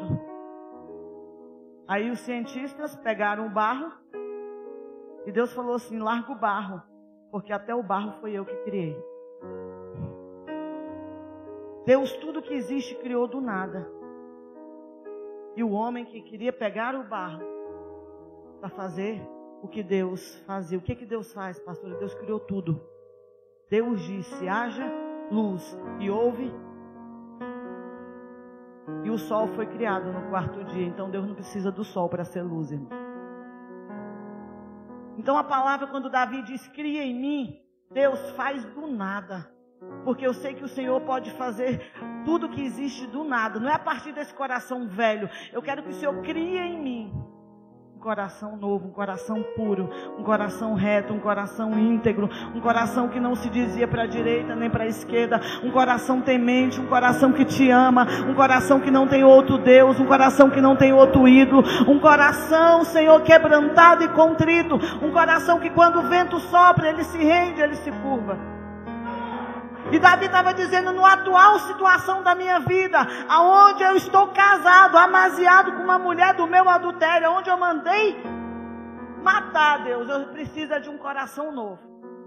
[1.88, 3.92] Aí os cientistas pegaram o barro
[5.26, 6.82] e Deus falou assim: larga o barro,
[7.32, 8.96] porque até o barro foi eu que criei.
[11.86, 13.99] Deus, tudo que existe, criou do nada.
[15.56, 17.44] E o homem que queria pegar o barro
[18.60, 19.22] para fazer
[19.62, 20.78] o que Deus fazia.
[20.78, 21.98] O que, que Deus faz, pastor?
[21.98, 22.82] Deus criou tudo.
[23.70, 24.86] Deus disse: haja
[25.32, 26.52] luz, e houve.
[29.04, 30.86] E o sol foi criado no quarto dia.
[30.86, 32.90] Então Deus não precisa do sol para ser luz, irmão.
[35.18, 39.52] Então a palavra, quando Davi diz: cria em mim, Deus faz do nada.
[40.04, 41.82] Porque eu sei que o Senhor pode fazer
[42.30, 43.60] tudo que existe do nada.
[43.60, 45.28] Não é a partir desse coração velho.
[45.52, 47.12] Eu quero que o Senhor crie em mim
[47.96, 53.20] um coração novo, um coração puro, um coração reto, um coração íntegro, um coração que
[53.20, 57.34] não se dizia para a direita nem para a esquerda, um coração temente, um coração
[57.34, 60.94] que te ama, um coração que não tem outro Deus, um coração que não tem
[60.94, 66.90] outro ídolo, um coração, Senhor, quebrantado e contrito, um coração que quando o vento sopra,
[66.90, 68.59] ele se rende, ele se curva.
[69.92, 75.72] E Davi estava dizendo, no atual situação da minha vida, aonde eu estou casado, amaziado
[75.74, 78.22] com uma mulher do meu adultério, onde eu mandei
[79.24, 81.80] matar Deus, eu preciso de um coração novo.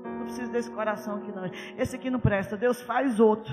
[0.05, 1.51] Eu preciso desse coração aqui não.
[1.77, 2.57] Esse aqui não presta.
[2.57, 3.53] Deus faz outro.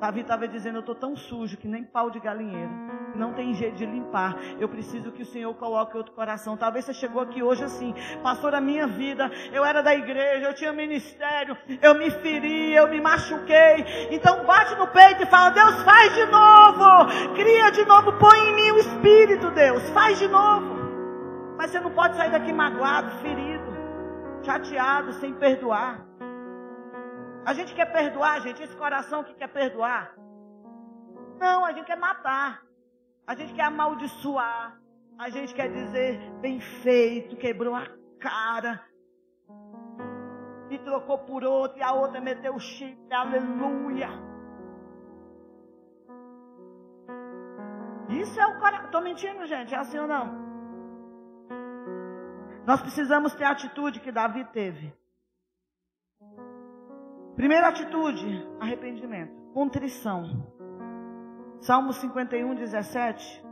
[0.00, 2.70] Davi estava dizendo: Eu estou tão sujo que nem pau de galinheiro.
[3.14, 4.36] Não tem jeito de limpar.
[4.60, 6.56] Eu preciso que o Senhor coloque outro coração.
[6.56, 10.54] Talvez você chegou aqui hoje assim, pastor, a minha vida, eu era da igreja, eu
[10.54, 14.08] tinha ministério, eu me feri, eu me machuquei.
[14.10, 18.54] Então bate no peito e fala: Deus, faz de novo, cria de novo, põe em
[18.54, 20.76] mim o Espírito, Deus, faz de novo.
[21.56, 23.64] Mas você não pode sair daqui magoado, ferido,
[24.42, 26.04] chateado, sem perdoar.
[27.46, 30.12] A gente quer perdoar, gente, esse coração que quer perdoar.
[31.38, 32.60] Não, a gente quer matar.
[33.24, 34.80] A gente quer amaldiçoar.
[35.16, 37.86] A gente quer dizer bem feito, quebrou a
[38.18, 38.84] cara.
[40.70, 44.08] E trocou por outro, e a outra meteu o chifre, aleluia.
[48.08, 48.86] Isso é o coração.
[48.86, 49.72] Estou mentindo, gente?
[49.72, 50.26] É assim ou não?
[52.66, 54.92] Nós precisamos ter a atitude que Davi teve.
[57.36, 60.42] Primeira atitude, arrependimento, contrição.
[61.60, 63.44] Salmo 51, 17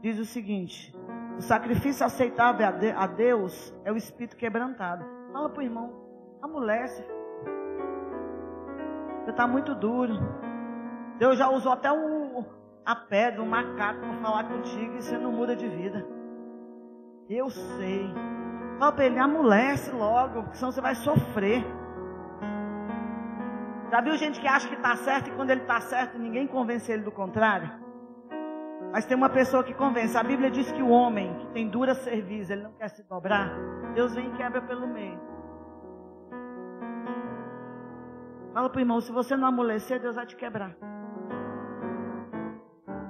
[0.00, 0.94] diz o seguinte:
[1.36, 2.64] O sacrifício aceitável
[2.96, 5.04] a Deus é o espírito quebrantado.
[5.32, 5.92] Fala para o irmão,
[6.40, 7.04] amolece.
[9.24, 10.14] Você está muito duro.
[11.18, 12.44] Deus já usou até um,
[12.86, 16.06] a pedra, um macaco para falar contigo e você não muda de vida.
[17.28, 18.08] Eu sei.
[18.78, 21.81] Fala para ele, amolece logo, senão você vai sofrer.
[23.92, 26.90] Já viu gente que acha que está certo e quando ele está certo ninguém convence
[26.90, 27.70] ele do contrário?
[28.90, 30.16] Mas tem uma pessoa que convence.
[30.16, 33.50] A Bíblia diz que o homem que tem dura serviço, ele não quer se dobrar.
[33.94, 35.20] Deus vem e quebra pelo meio.
[38.54, 40.74] Fala para o irmão, se você não amolecer, Deus vai te quebrar.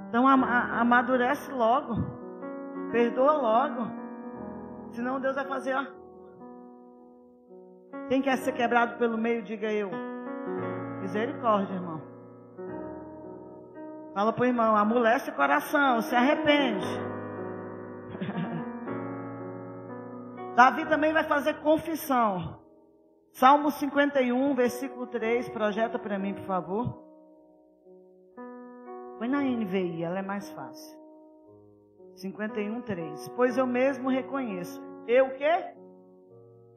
[0.09, 1.95] Então amadurece logo.
[2.91, 3.87] Perdoa logo.
[4.91, 5.85] Senão Deus vai fazer, ó.
[8.09, 9.89] Quem quer ser quebrado pelo meio, diga eu.
[11.03, 12.01] Misericórdia, irmão.
[14.13, 16.87] Fala pro irmão, amolece o coração, se arrepende.
[20.55, 22.57] Davi também vai fazer confissão.
[23.33, 27.03] Salmo 51, versículo 3, projeta para mim, por favor.
[29.19, 30.97] Põe na NVI, ela é mais fácil.
[32.15, 33.27] 51, 3.
[33.35, 34.81] Pois eu mesmo reconheço.
[35.05, 35.73] Eu o quê?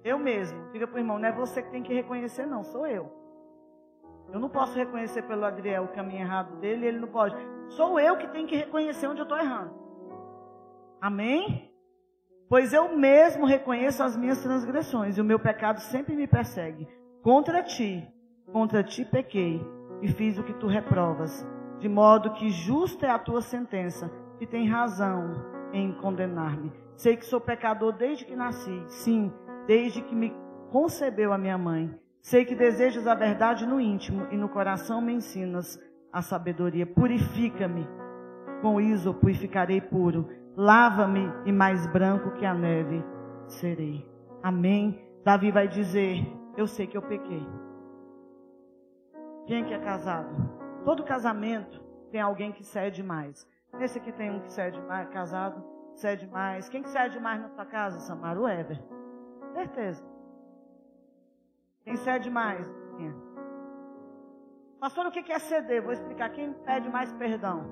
[0.03, 0.69] Eu mesmo.
[0.73, 3.16] Diga para o irmão, não é você que tem que reconhecer, não, sou eu.
[4.33, 7.37] Eu não posso reconhecer pelo Adriel o caminho errado dele, ele não pode.
[7.69, 9.75] Sou eu que tenho que reconhecer onde eu estou errando.
[11.01, 11.71] Amém?
[12.49, 16.89] Pois eu mesmo reconheço as minhas transgressões e o meu pecado sempre me persegue.
[17.23, 18.07] Contra ti,
[18.53, 19.61] contra ti pequei
[20.01, 21.45] e fiz o que tu reprovas,
[21.79, 24.11] de modo que justa é a tua sentença
[24.41, 25.35] e tem razão
[25.73, 26.73] em condenar-me.
[26.95, 29.33] Sei que sou pecador desde que nasci, sim,
[29.67, 30.33] desde que me
[30.71, 31.93] concebeu a minha mãe.
[32.27, 35.81] Sei que desejas a verdade no íntimo e no coração me ensinas
[36.13, 36.85] a sabedoria.
[36.85, 37.87] Purifica-me
[38.61, 40.29] com ísopo e ficarei puro.
[40.57, 43.01] Lava-me e mais branco que a neve
[43.47, 44.05] serei.
[44.43, 45.09] Amém.
[45.25, 47.47] Davi vai dizer: Eu sei que eu pequei.
[49.47, 50.51] Quem que é casado?
[50.85, 53.49] Todo casamento tem alguém que cede mais.
[53.79, 55.63] Esse aqui tem um que cede mais, casado,
[55.95, 56.69] cede mais.
[56.69, 58.41] Quem que cede mais na sua casa, Samara?
[58.41, 58.83] O Ever.
[59.53, 60.16] Certeza.
[61.87, 62.67] Quem cede mais?
[62.97, 63.15] Quem?
[64.81, 65.81] Pastor, o que é ceder?
[65.81, 66.31] Vou explicar.
[66.31, 67.65] Quem pede mais perdão?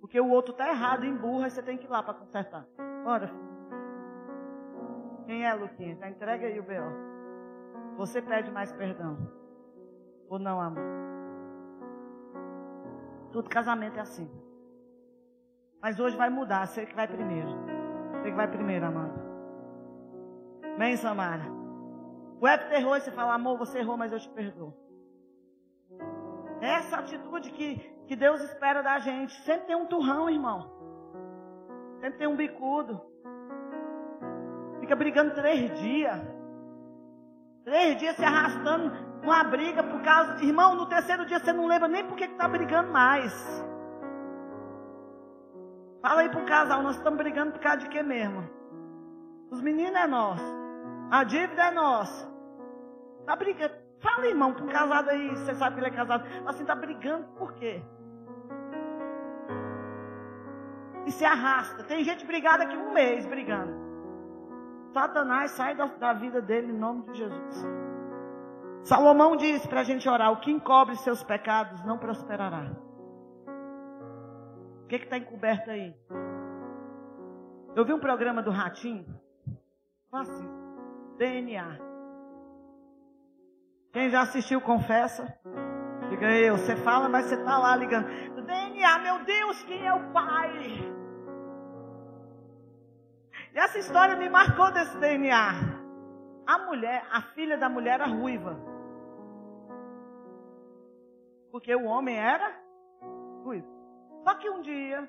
[0.00, 2.64] Porque o outro está errado, emburra, e você tem que ir lá para consertar.
[3.02, 3.28] Bora.
[5.26, 5.96] Quem é, Luquinha?
[5.96, 7.96] Já entrega aí o B.O.
[7.96, 9.18] Você pede mais perdão.
[10.28, 10.84] Ou não, amor?
[13.32, 14.30] Tudo casamento é assim.
[15.82, 16.68] Mas hoje vai mudar.
[16.68, 17.48] Você que vai primeiro.
[18.12, 19.20] Você que vai primeiro, amado.
[20.78, 21.63] Vem, Samara.
[22.44, 24.74] O Hector errou e você fala, amor, você errou, mas eu te perdoo.
[26.60, 29.32] Essa atitude que, que Deus espera da gente.
[29.44, 30.70] Sempre tem um turrão, irmão.
[32.02, 33.00] Sempre tem um bicudo.
[34.78, 36.20] Fica brigando três dias.
[37.64, 40.44] Três dias se arrastando uma briga por causa.
[40.44, 43.32] Irmão, no terceiro dia você não lembra nem por que está brigando mais.
[46.02, 48.46] Fala aí pro casal, nós estamos brigando por causa de quê mesmo?
[49.50, 50.44] Os meninos é nosso.
[51.10, 52.33] A dívida é nossa.
[53.26, 53.74] Tá brigando.
[54.00, 56.24] Fala, irmão, um casado aí, você sabe que ele é casado.
[56.46, 57.82] Assim, tá brigando por quê?
[61.06, 61.84] E se arrasta.
[61.84, 63.72] Tem gente brigada aqui um mês brigando.
[64.92, 67.66] Satanás sai da, da vida dele em nome de Jesus.
[68.84, 72.70] Salomão diz para a gente orar: o que encobre seus pecados não prosperará.
[74.84, 75.94] O que está encoberto aí?
[77.74, 79.06] Eu vi um programa do Ratinho.
[80.12, 80.48] Assim,
[81.18, 81.83] DNA.
[83.94, 85.24] Quem já assistiu, confessa.
[86.10, 88.08] Diga eu, você fala, mas você está lá ligando.
[88.44, 90.92] DNA, meu Deus, quem é o pai?
[93.54, 95.52] E essa história me marcou desse DNA.
[96.44, 98.58] A mulher, a filha da mulher era ruiva.
[101.52, 102.52] Porque o homem era
[103.44, 103.68] ruivo.
[104.24, 105.08] Só que um dia,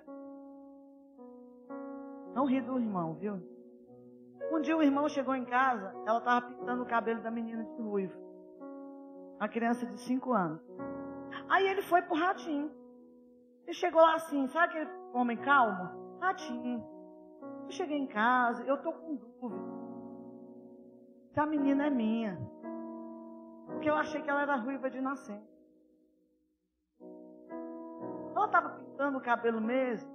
[2.35, 3.41] não ri do irmão, viu?
[4.51, 7.81] Um dia o irmão chegou em casa, ela estava pintando o cabelo da menina de
[7.81, 8.24] ruivo.
[9.37, 10.61] Uma criança de 5 anos.
[11.49, 12.71] Aí ele foi pro ratinho.
[13.63, 15.89] Ele chegou lá assim, sabe aquele homem calmo?
[16.19, 16.83] Ratinho.
[17.65, 19.75] Eu cheguei em casa, eu tô com dúvida.
[21.31, 22.39] Se a menina é minha.
[23.67, 25.55] Porque eu achei que ela era ruiva de nascença.
[28.35, 30.09] Ela estava pintando o cabelo mesmo.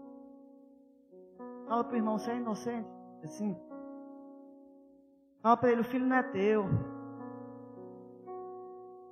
[1.66, 2.89] Fala para o irmão, você é inocente?
[3.23, 3.57] Assim.
[5.43, 6.64] Fala para ele, o filho não é teu.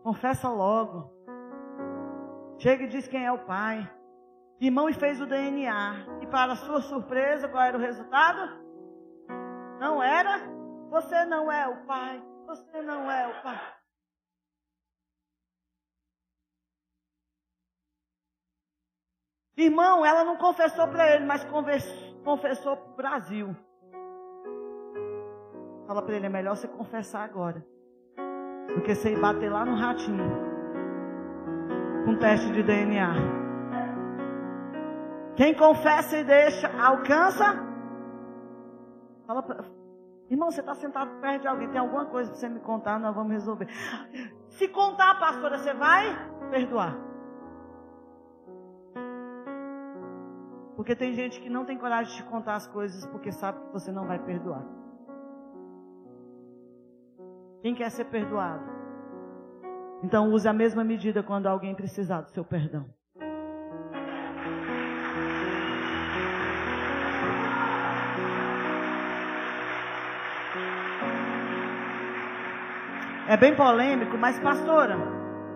[0.02, 1.12] Confessa logo.
[2.58, 3.88] Chega e diz quem é o pai.
[4.60, 6.20] Irmão e fez o DNA.
[6.22, 8.64] E para sua surpresa, qual era o resultado?
[9.78, 10.40] Não era?
[10.90, 12.22] Você não é o pai.
[12.46, 13.74] Você não é o pai.
[19.56, 21.44] Irmão, ela não confessou para ele, mas
[22.24, 23.56] confessou para o Brasil.
[25.86, 27.66] Fala para ele, é melhor você confessar agora.
[28.74, 30.30] Do que você ir bater lá no ratinho.
[32.04, 33.14] Com teste de DNA.
[35.36, 37.44] Quem confessa e deixa, alcança.
[39.26, 39.64] Fala pra...
[40.30, 43.14] Irmão, você está sentado perto de alguém, tem alguma coisa para você me contar, nós
[43.14, 43.66] vamos resolver.
[44.48, 46.04] Se contar, pastora, você vai
[46.50, 46.96] perdoar.
[50.76, 53.72] Porque tem gente que não tem coragem de te contar as coisas porque sabe que
[53.72, 54.64] você não vai perdoar.
[57.62, 58.64] Quem quer ser perdoado?
[60.02, 62.86] Então use a mesma medida quando alguém precisar do seu perdão.
[73.28, 74.96] É bem polêmico, mas pastora,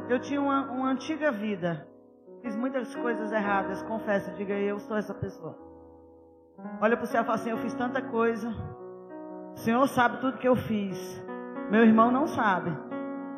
[0.09, 1.91] eu tinha uma, uma antiga vida
[2.43, 5.57] Fiz muitas coisas erradas, confesso, diga eu sou essa pessoa.
[6.81, 8.49] Olha para o céu e fala assim: Eu fiz tanta coisa.
[9.55, 11.25] O Senhor sabe tudo que eu fiz.
[11.73, 12.71] Meu irmão não sabe,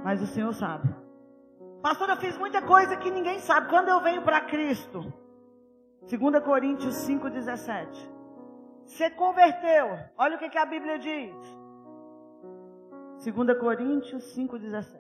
[0.05, 0.89] mas o Senhor sabe.
[1.81, 3.69] Pastor, eu fiz muita coisa que ninguém sabe.
[3.69, 5.01] Quando eu venho para Cristo,
[6.11, 8.11] 2 Coríntios 5,17.
[8.85, 9.87] Você converteu.
[10.19, 11.35] Olha o que, que a Bíblia diz.
[13.25, 14.99] 2 Coríntios 5,17.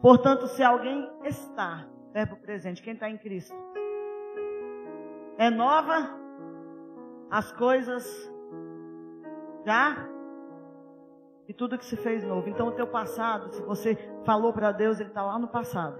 [0.00, 2.82] Portanto, se alguém está Verbo presente.
[2.82, 3.56] Quem está em Cristo?
[5.38, 6.10] É nova
[7.30, 8.04] as coisas
[9.64, 9.96] já
[11.48, 12.48] e tudo que se fez novo.
[12.48, 15.96] Então o teu passado, se você falou para Deus, ele está lá no passado.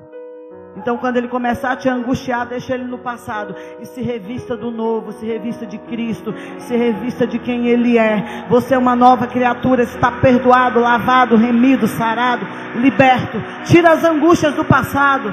[0.74, 4.70] Então, quando ele começar a te angustiar, deixa ele no passado e se revista do
[4.70, 8.46] novo, se revista de Cristo, se revista de quem ele é.
[8.48, 13.38] Você é uma nova criatura, está perdoado, lavado, remido, sarado, liberto.
[13.64, 15.30] Tira as angústias do passado.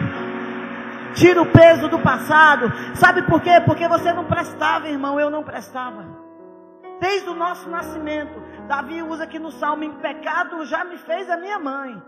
[1.13, 2.71] Tira o peso do passado.
[2.95, 3.61] Sabe por quê?
[3.65, 5.19] Porque você não prestava, irmão.
[5.19, 6.28] Eu não prestava.
[6.99, 8.39] Desde o nosso nascimento.
[8.67, 12.01] Davi usa aqui no salmo: em pecado já me fez a minha mãe.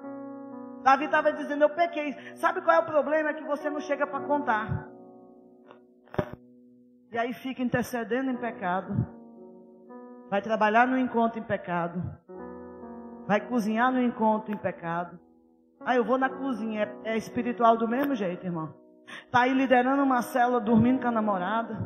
[0.84, 2.16] Davi estava dizendo: eu pequei.
[2.36, 3.30] Sabe qual é o problema?
[3.30, 4.88] É que você não chega para contar.
[7.12, 8.94] E aí fica intercedendo em pecado.
[10.30, 12.02] Vai trabalhar no encontro em pecado.
[13.28, 15.20] Vai cozinhar no encontro em pecado.
[15.86, 16.89] Aí eu vou na cozinha.
[17.04, 18.74] É, é espiritual do mesmo jeito, irmão.
[19.26, 21.78] Está aí liderando uma célula, dormindo com a namorada.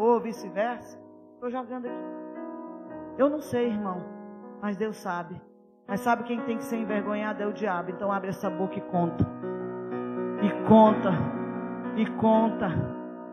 [0.00, 0.98] Ou vice-versa.
[1.34, 1.94] Estou jogando aqui.
[3.18, 4.02] Eu não sei, irmão.
[4.62, 5.38] Mas Deus sabe.
[5.86, 7.90] Mas sabe quem tem que ser envergonhado é o diabo.
[7.90, 9.26] Então abre essa boca e conta.
[10.42, 11.10] E conta.
[11.96, 12.68] E conta.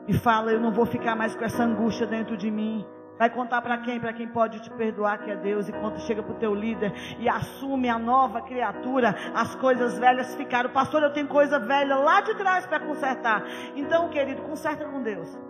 [0.10, 2.86] E fala: Eu não vou ficar mais com essa angústia dentro de mim.
[3.18, 3.98] Vai contar para quem?
[3.98, 5.70] Para quem pode te perdoar, que é Deus.
[5.70, 10.36] E quando chega para o teu líder e assume a nova criatura, as coisas velhas
[10.36, 10.70] ficaram.
[10.72, 13.42] Pastor, eu tenho coisa velha lá de trás para consertar.
[13.74, 15.48] Então, querido, conserta com Deus.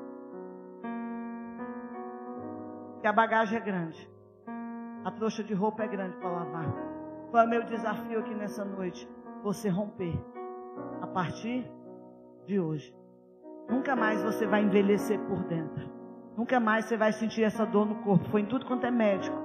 [3.01, 4.09] Que a bagagem é grande.
[5.05, 6.73] A trouxa de roupa é grande para lavar.
[7.29, 9.07] Qual é o meu desafio aqui nessa noite?
[9.43, 10.19] Você romper.
[11.01, 11.69] A partir
[12.45, 12.95] de hoje.
[13.69, 15.87] Nunca mais você vai envelhecer por dentro.
[16.35, 18.29] Nunca mais você vai sentir essa dor no corpo.
[18.29, 19.37] Foi em tudo quanto é médico.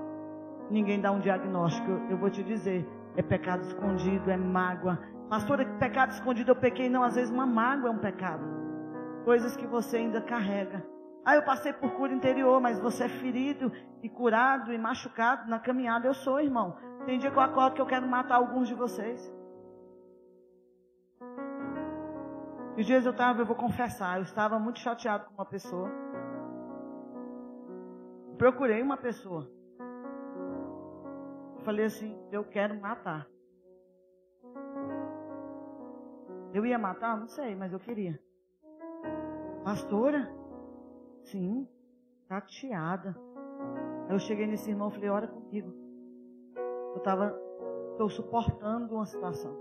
[0.71, 1.91] Ninguém dá um diagnóstico.
[2.09, 2.89] Eu vou te dizer.
[3.17, 4.99] É pecado escondido, é mágoa.
[5.29, 6.89] Pastora, pecado escondido eu pequei.
[6.89, 8.45] Não, às vezes uma mágoa é um pecado.
[9.25, 10.85] Coisas que você ainda carrega.
[11.25, 15.59] Ah, eu passei por cura interior, mas você é ferido e curado e machucado na
[15.59, 16.07] caminhada.
[16.07, 16.77] Eu sou, irmão.
[17.07, 19.33] Tem dia que eu acordo que eu quero matar alguns de vocês.
[22.77, 25.91] E dias eu estava, eu vou confessar, eu estava muito chateado com uma pessoa
[28.43, 29.49] procurei uma pessoa.
[31.65, 33.29] Falei assim: eu quero matar.
[36.53, 37.17] Eu ia matar?
[37.17, 38.21] Não sei, mas eu queria.
[39.63, 40.29] Pastora?
[41.23, 41.67] Sim,
[42.29, 43.17] chateada.
[44.09, 45.73] Eu cheguei nesse irmão e falei: ora comigo.
[46.57, 47.35] Eu estava
[47.93, 49.57] estou suportando uma situação.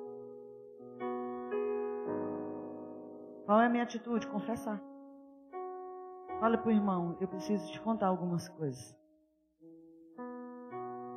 [3.45, 4.27] Qual é a minha atitude?
[4.27, 4.81] Confessar.
[6.39, 8.97] Fala para o irmão, eu preciso te contar algumas coisas.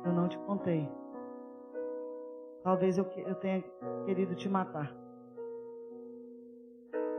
[0.05, 0.87] Eu não te contei.
[2.61, 3.63] Talvez eu, eu tenha
[4.05, 4.93] querido te matar.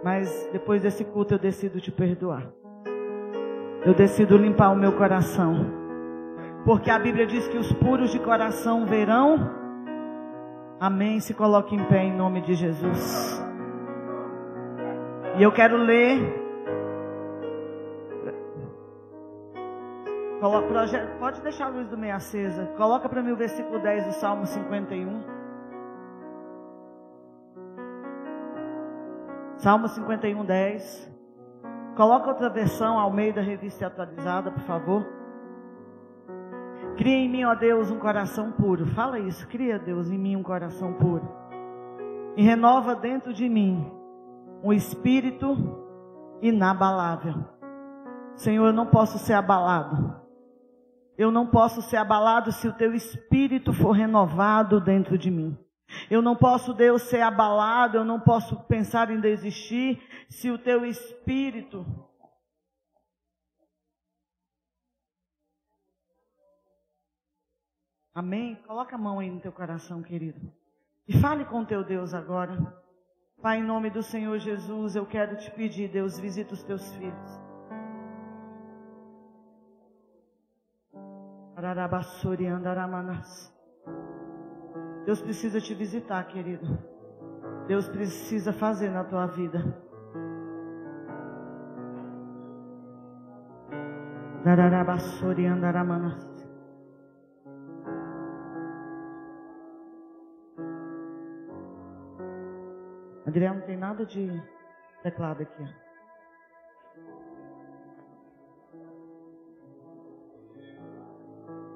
[0.04, 2.52] Mas depois desse culto eu decido te perdoar.
[3.86, 5.64] Eu decido limpar o meu coração.
[6.64, 9.48] Porque a Bíblia diz que os puros de coração verão.
[10.80, 11.20] Amém.
[11.20, 13.40] Se coloque em pé em nome de Jesus.
[15.38, 16.18] E eu quero ler.
[21.20, 22.66] Pode deixar a luz do meio acesa.
[22.76, 25.22] Coloca para mim o versículo 10 do Salmo 51.
[29.58, 31.15] Salmo 51, 10.
[31.96, 35.06] Coloca outra versão ao meio da revista atualizada, por favor.
[36.98, 38.86] Cria em mim, ó Deus, um coração puro.
[38.86, 39.48] Fala isso.
[39.48, 41.26] Cria, Deus, em mim um coração puro.
[42.36, 43.90] E renova dentro de mim
[44.62, 45.56] um espírito
[46.42, 47.34] inabalável.
[48.34, 50.16] Senhor, eu não posso ser abalado.
[51.16, 55.56] Eu não posso ser abalado se o teu espírito for renovado dentro de mim.
[56.10, 60.84] Eu não posso, Deus, ser abalado, eu não posso pensar em desistir se o teu
[60.84, 61.86] espírito
[68.16, 68.54] Amém?
[68.66, 70.50] Coloca a mão aí no teu coração, querido.
[71.06, 72.56] E fale com teu Deus agora.
[73.42, 77.30] Pai, em nome do Senhor Jesus, eu quero te pedir, Deus, visita os teus filhos.
[85.06, 86.66] Deus precisa te visitar, querido.
[87.68, 89.62] Deus precisa fazer na tua vida.
[94.44, 96.26] Dararabassori andaramanas.
[103.24, 104.42] Adriano, não tem nada de
[105.04, 105.64] teclado aqui.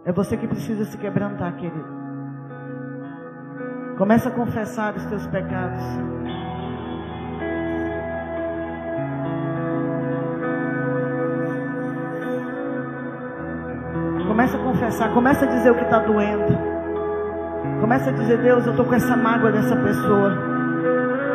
[0.04, 1.99] É você que precisa se quebrantar, querido.
[4.01, 5.82] Começa a confessar os teus pecados.
[14.26, 16.59] Começa a confessar, começa a dizer o que está doendo.
[17.82, 20.32] Começa a dizer, Deus, eu estou com essa mágoa dessa pessoa.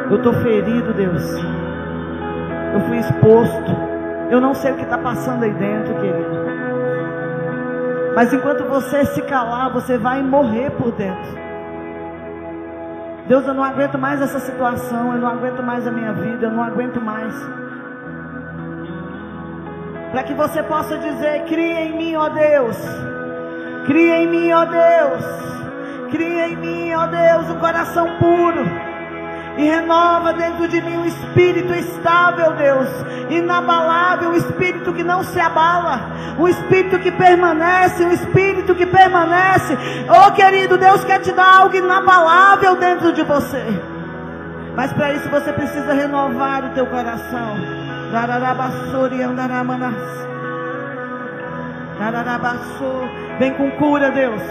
[0.10, 1.22] Eu estou ferido, Deus.
[2.74, 3.72] Eu fui exposto.
[4.32, 6.36] Eu não sei o que está passando aí dentro, querido.
[8.16, 11.45] Mas enquanto você se calar, você vai morrer por dentro.
[13.28, 15.14] Deus, eu não aguento mais essa situação.
[15.14, 16.46] Eu não aguento mais a minha vida.
[16.46, 17.34] Eu não aguento mais.
[20.12, 22.78] Para que você possa dizer: Cria em mim, ó Deus.
[23.86, 25.26] Cria em mim, ó Deus.
[26.12, 28.85] Cria em mim, ó Deus, um coração puro
[29.58, 32.88] e renova dentro de mim um espírito estável, Deus,
[33.30, 39.78] inabalável, um espírito que não se abala, um espírito que permanece, um espírito que permanece.
[40.10, 43.64] Oh, querido, Deus quer te dar algo inabalável dentro de você.
[44.76, 47.56] Mas para isso você precisa renovar o teu coração.
[53.40, 54.42] Vem com cura, Deus.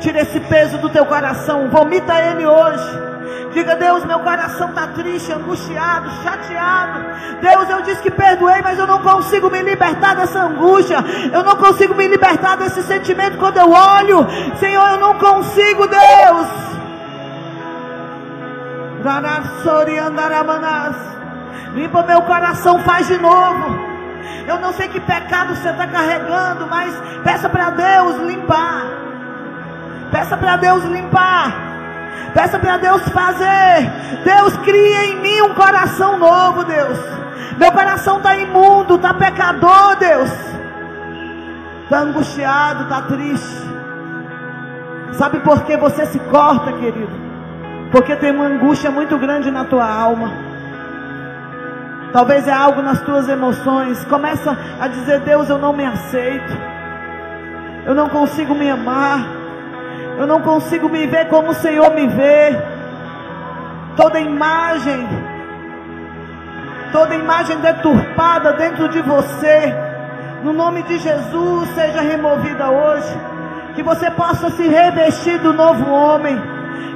[0.00, 1.68] Tira esse peso do teu coração.
[1.68, 3.06] Vomita ele hoje.
[3.52, 7.00] Diga, Deus, meu coração está triste, angustiado, chateado.
[7.40, 10.98] Deus, eu disse que perdoei, mas eu não consigo me libertar dessa angústia.
[11.32, 14.26] Eu não consigo me libertar desse sentimento quando eu olho.
[14.58, 16.48] Senhor, eu não consigo, Deus.
[21.74, 23.78] Limpa meu coração, faz de novo.
[24.46, 26.94] Eu não sei que pecado você está carregando, mas
[27.24, 29.05] peça para Deus limpar.
[30.16, 31.52] Peça para Deus limpar.
[32.32, 33.92] Peça para Deus fazer.
[34.24, 36.98] Deus cria em mim um coração novo, Deus.
[37.58, 40.30] Meu coração está imundo, está pecador, Deus.
[41.84, 43.66] Está angustiado, está triste.
[45.12, 47.12] Sabe por que você se corta, querido?
[47.92, 50.32] Porque tem uma angústia muito grande na tua alma.
[52.14, 54.02] Talvez é algo nas tuas emoções.
[54.06, 56.56] Começa a dizer: Deus, eu não me aceito.
[57.84, 59.44] Eu não consigo me amar.
[60.16, 62.56] Eu não consigo me ver como o Senhor me vê.
[63.96, 65.08] Toda imagem,
[66.92, 69.74] toda imagem deturpada dentro de você,
[70.42, 73.18] no nome de Jesus, seja removida hoje.
[73.74, 76.40] Que você possa se revestir do novo homem.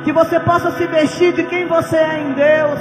[0.04, 2.80] Que você possa se vestir de quem você é em Deus.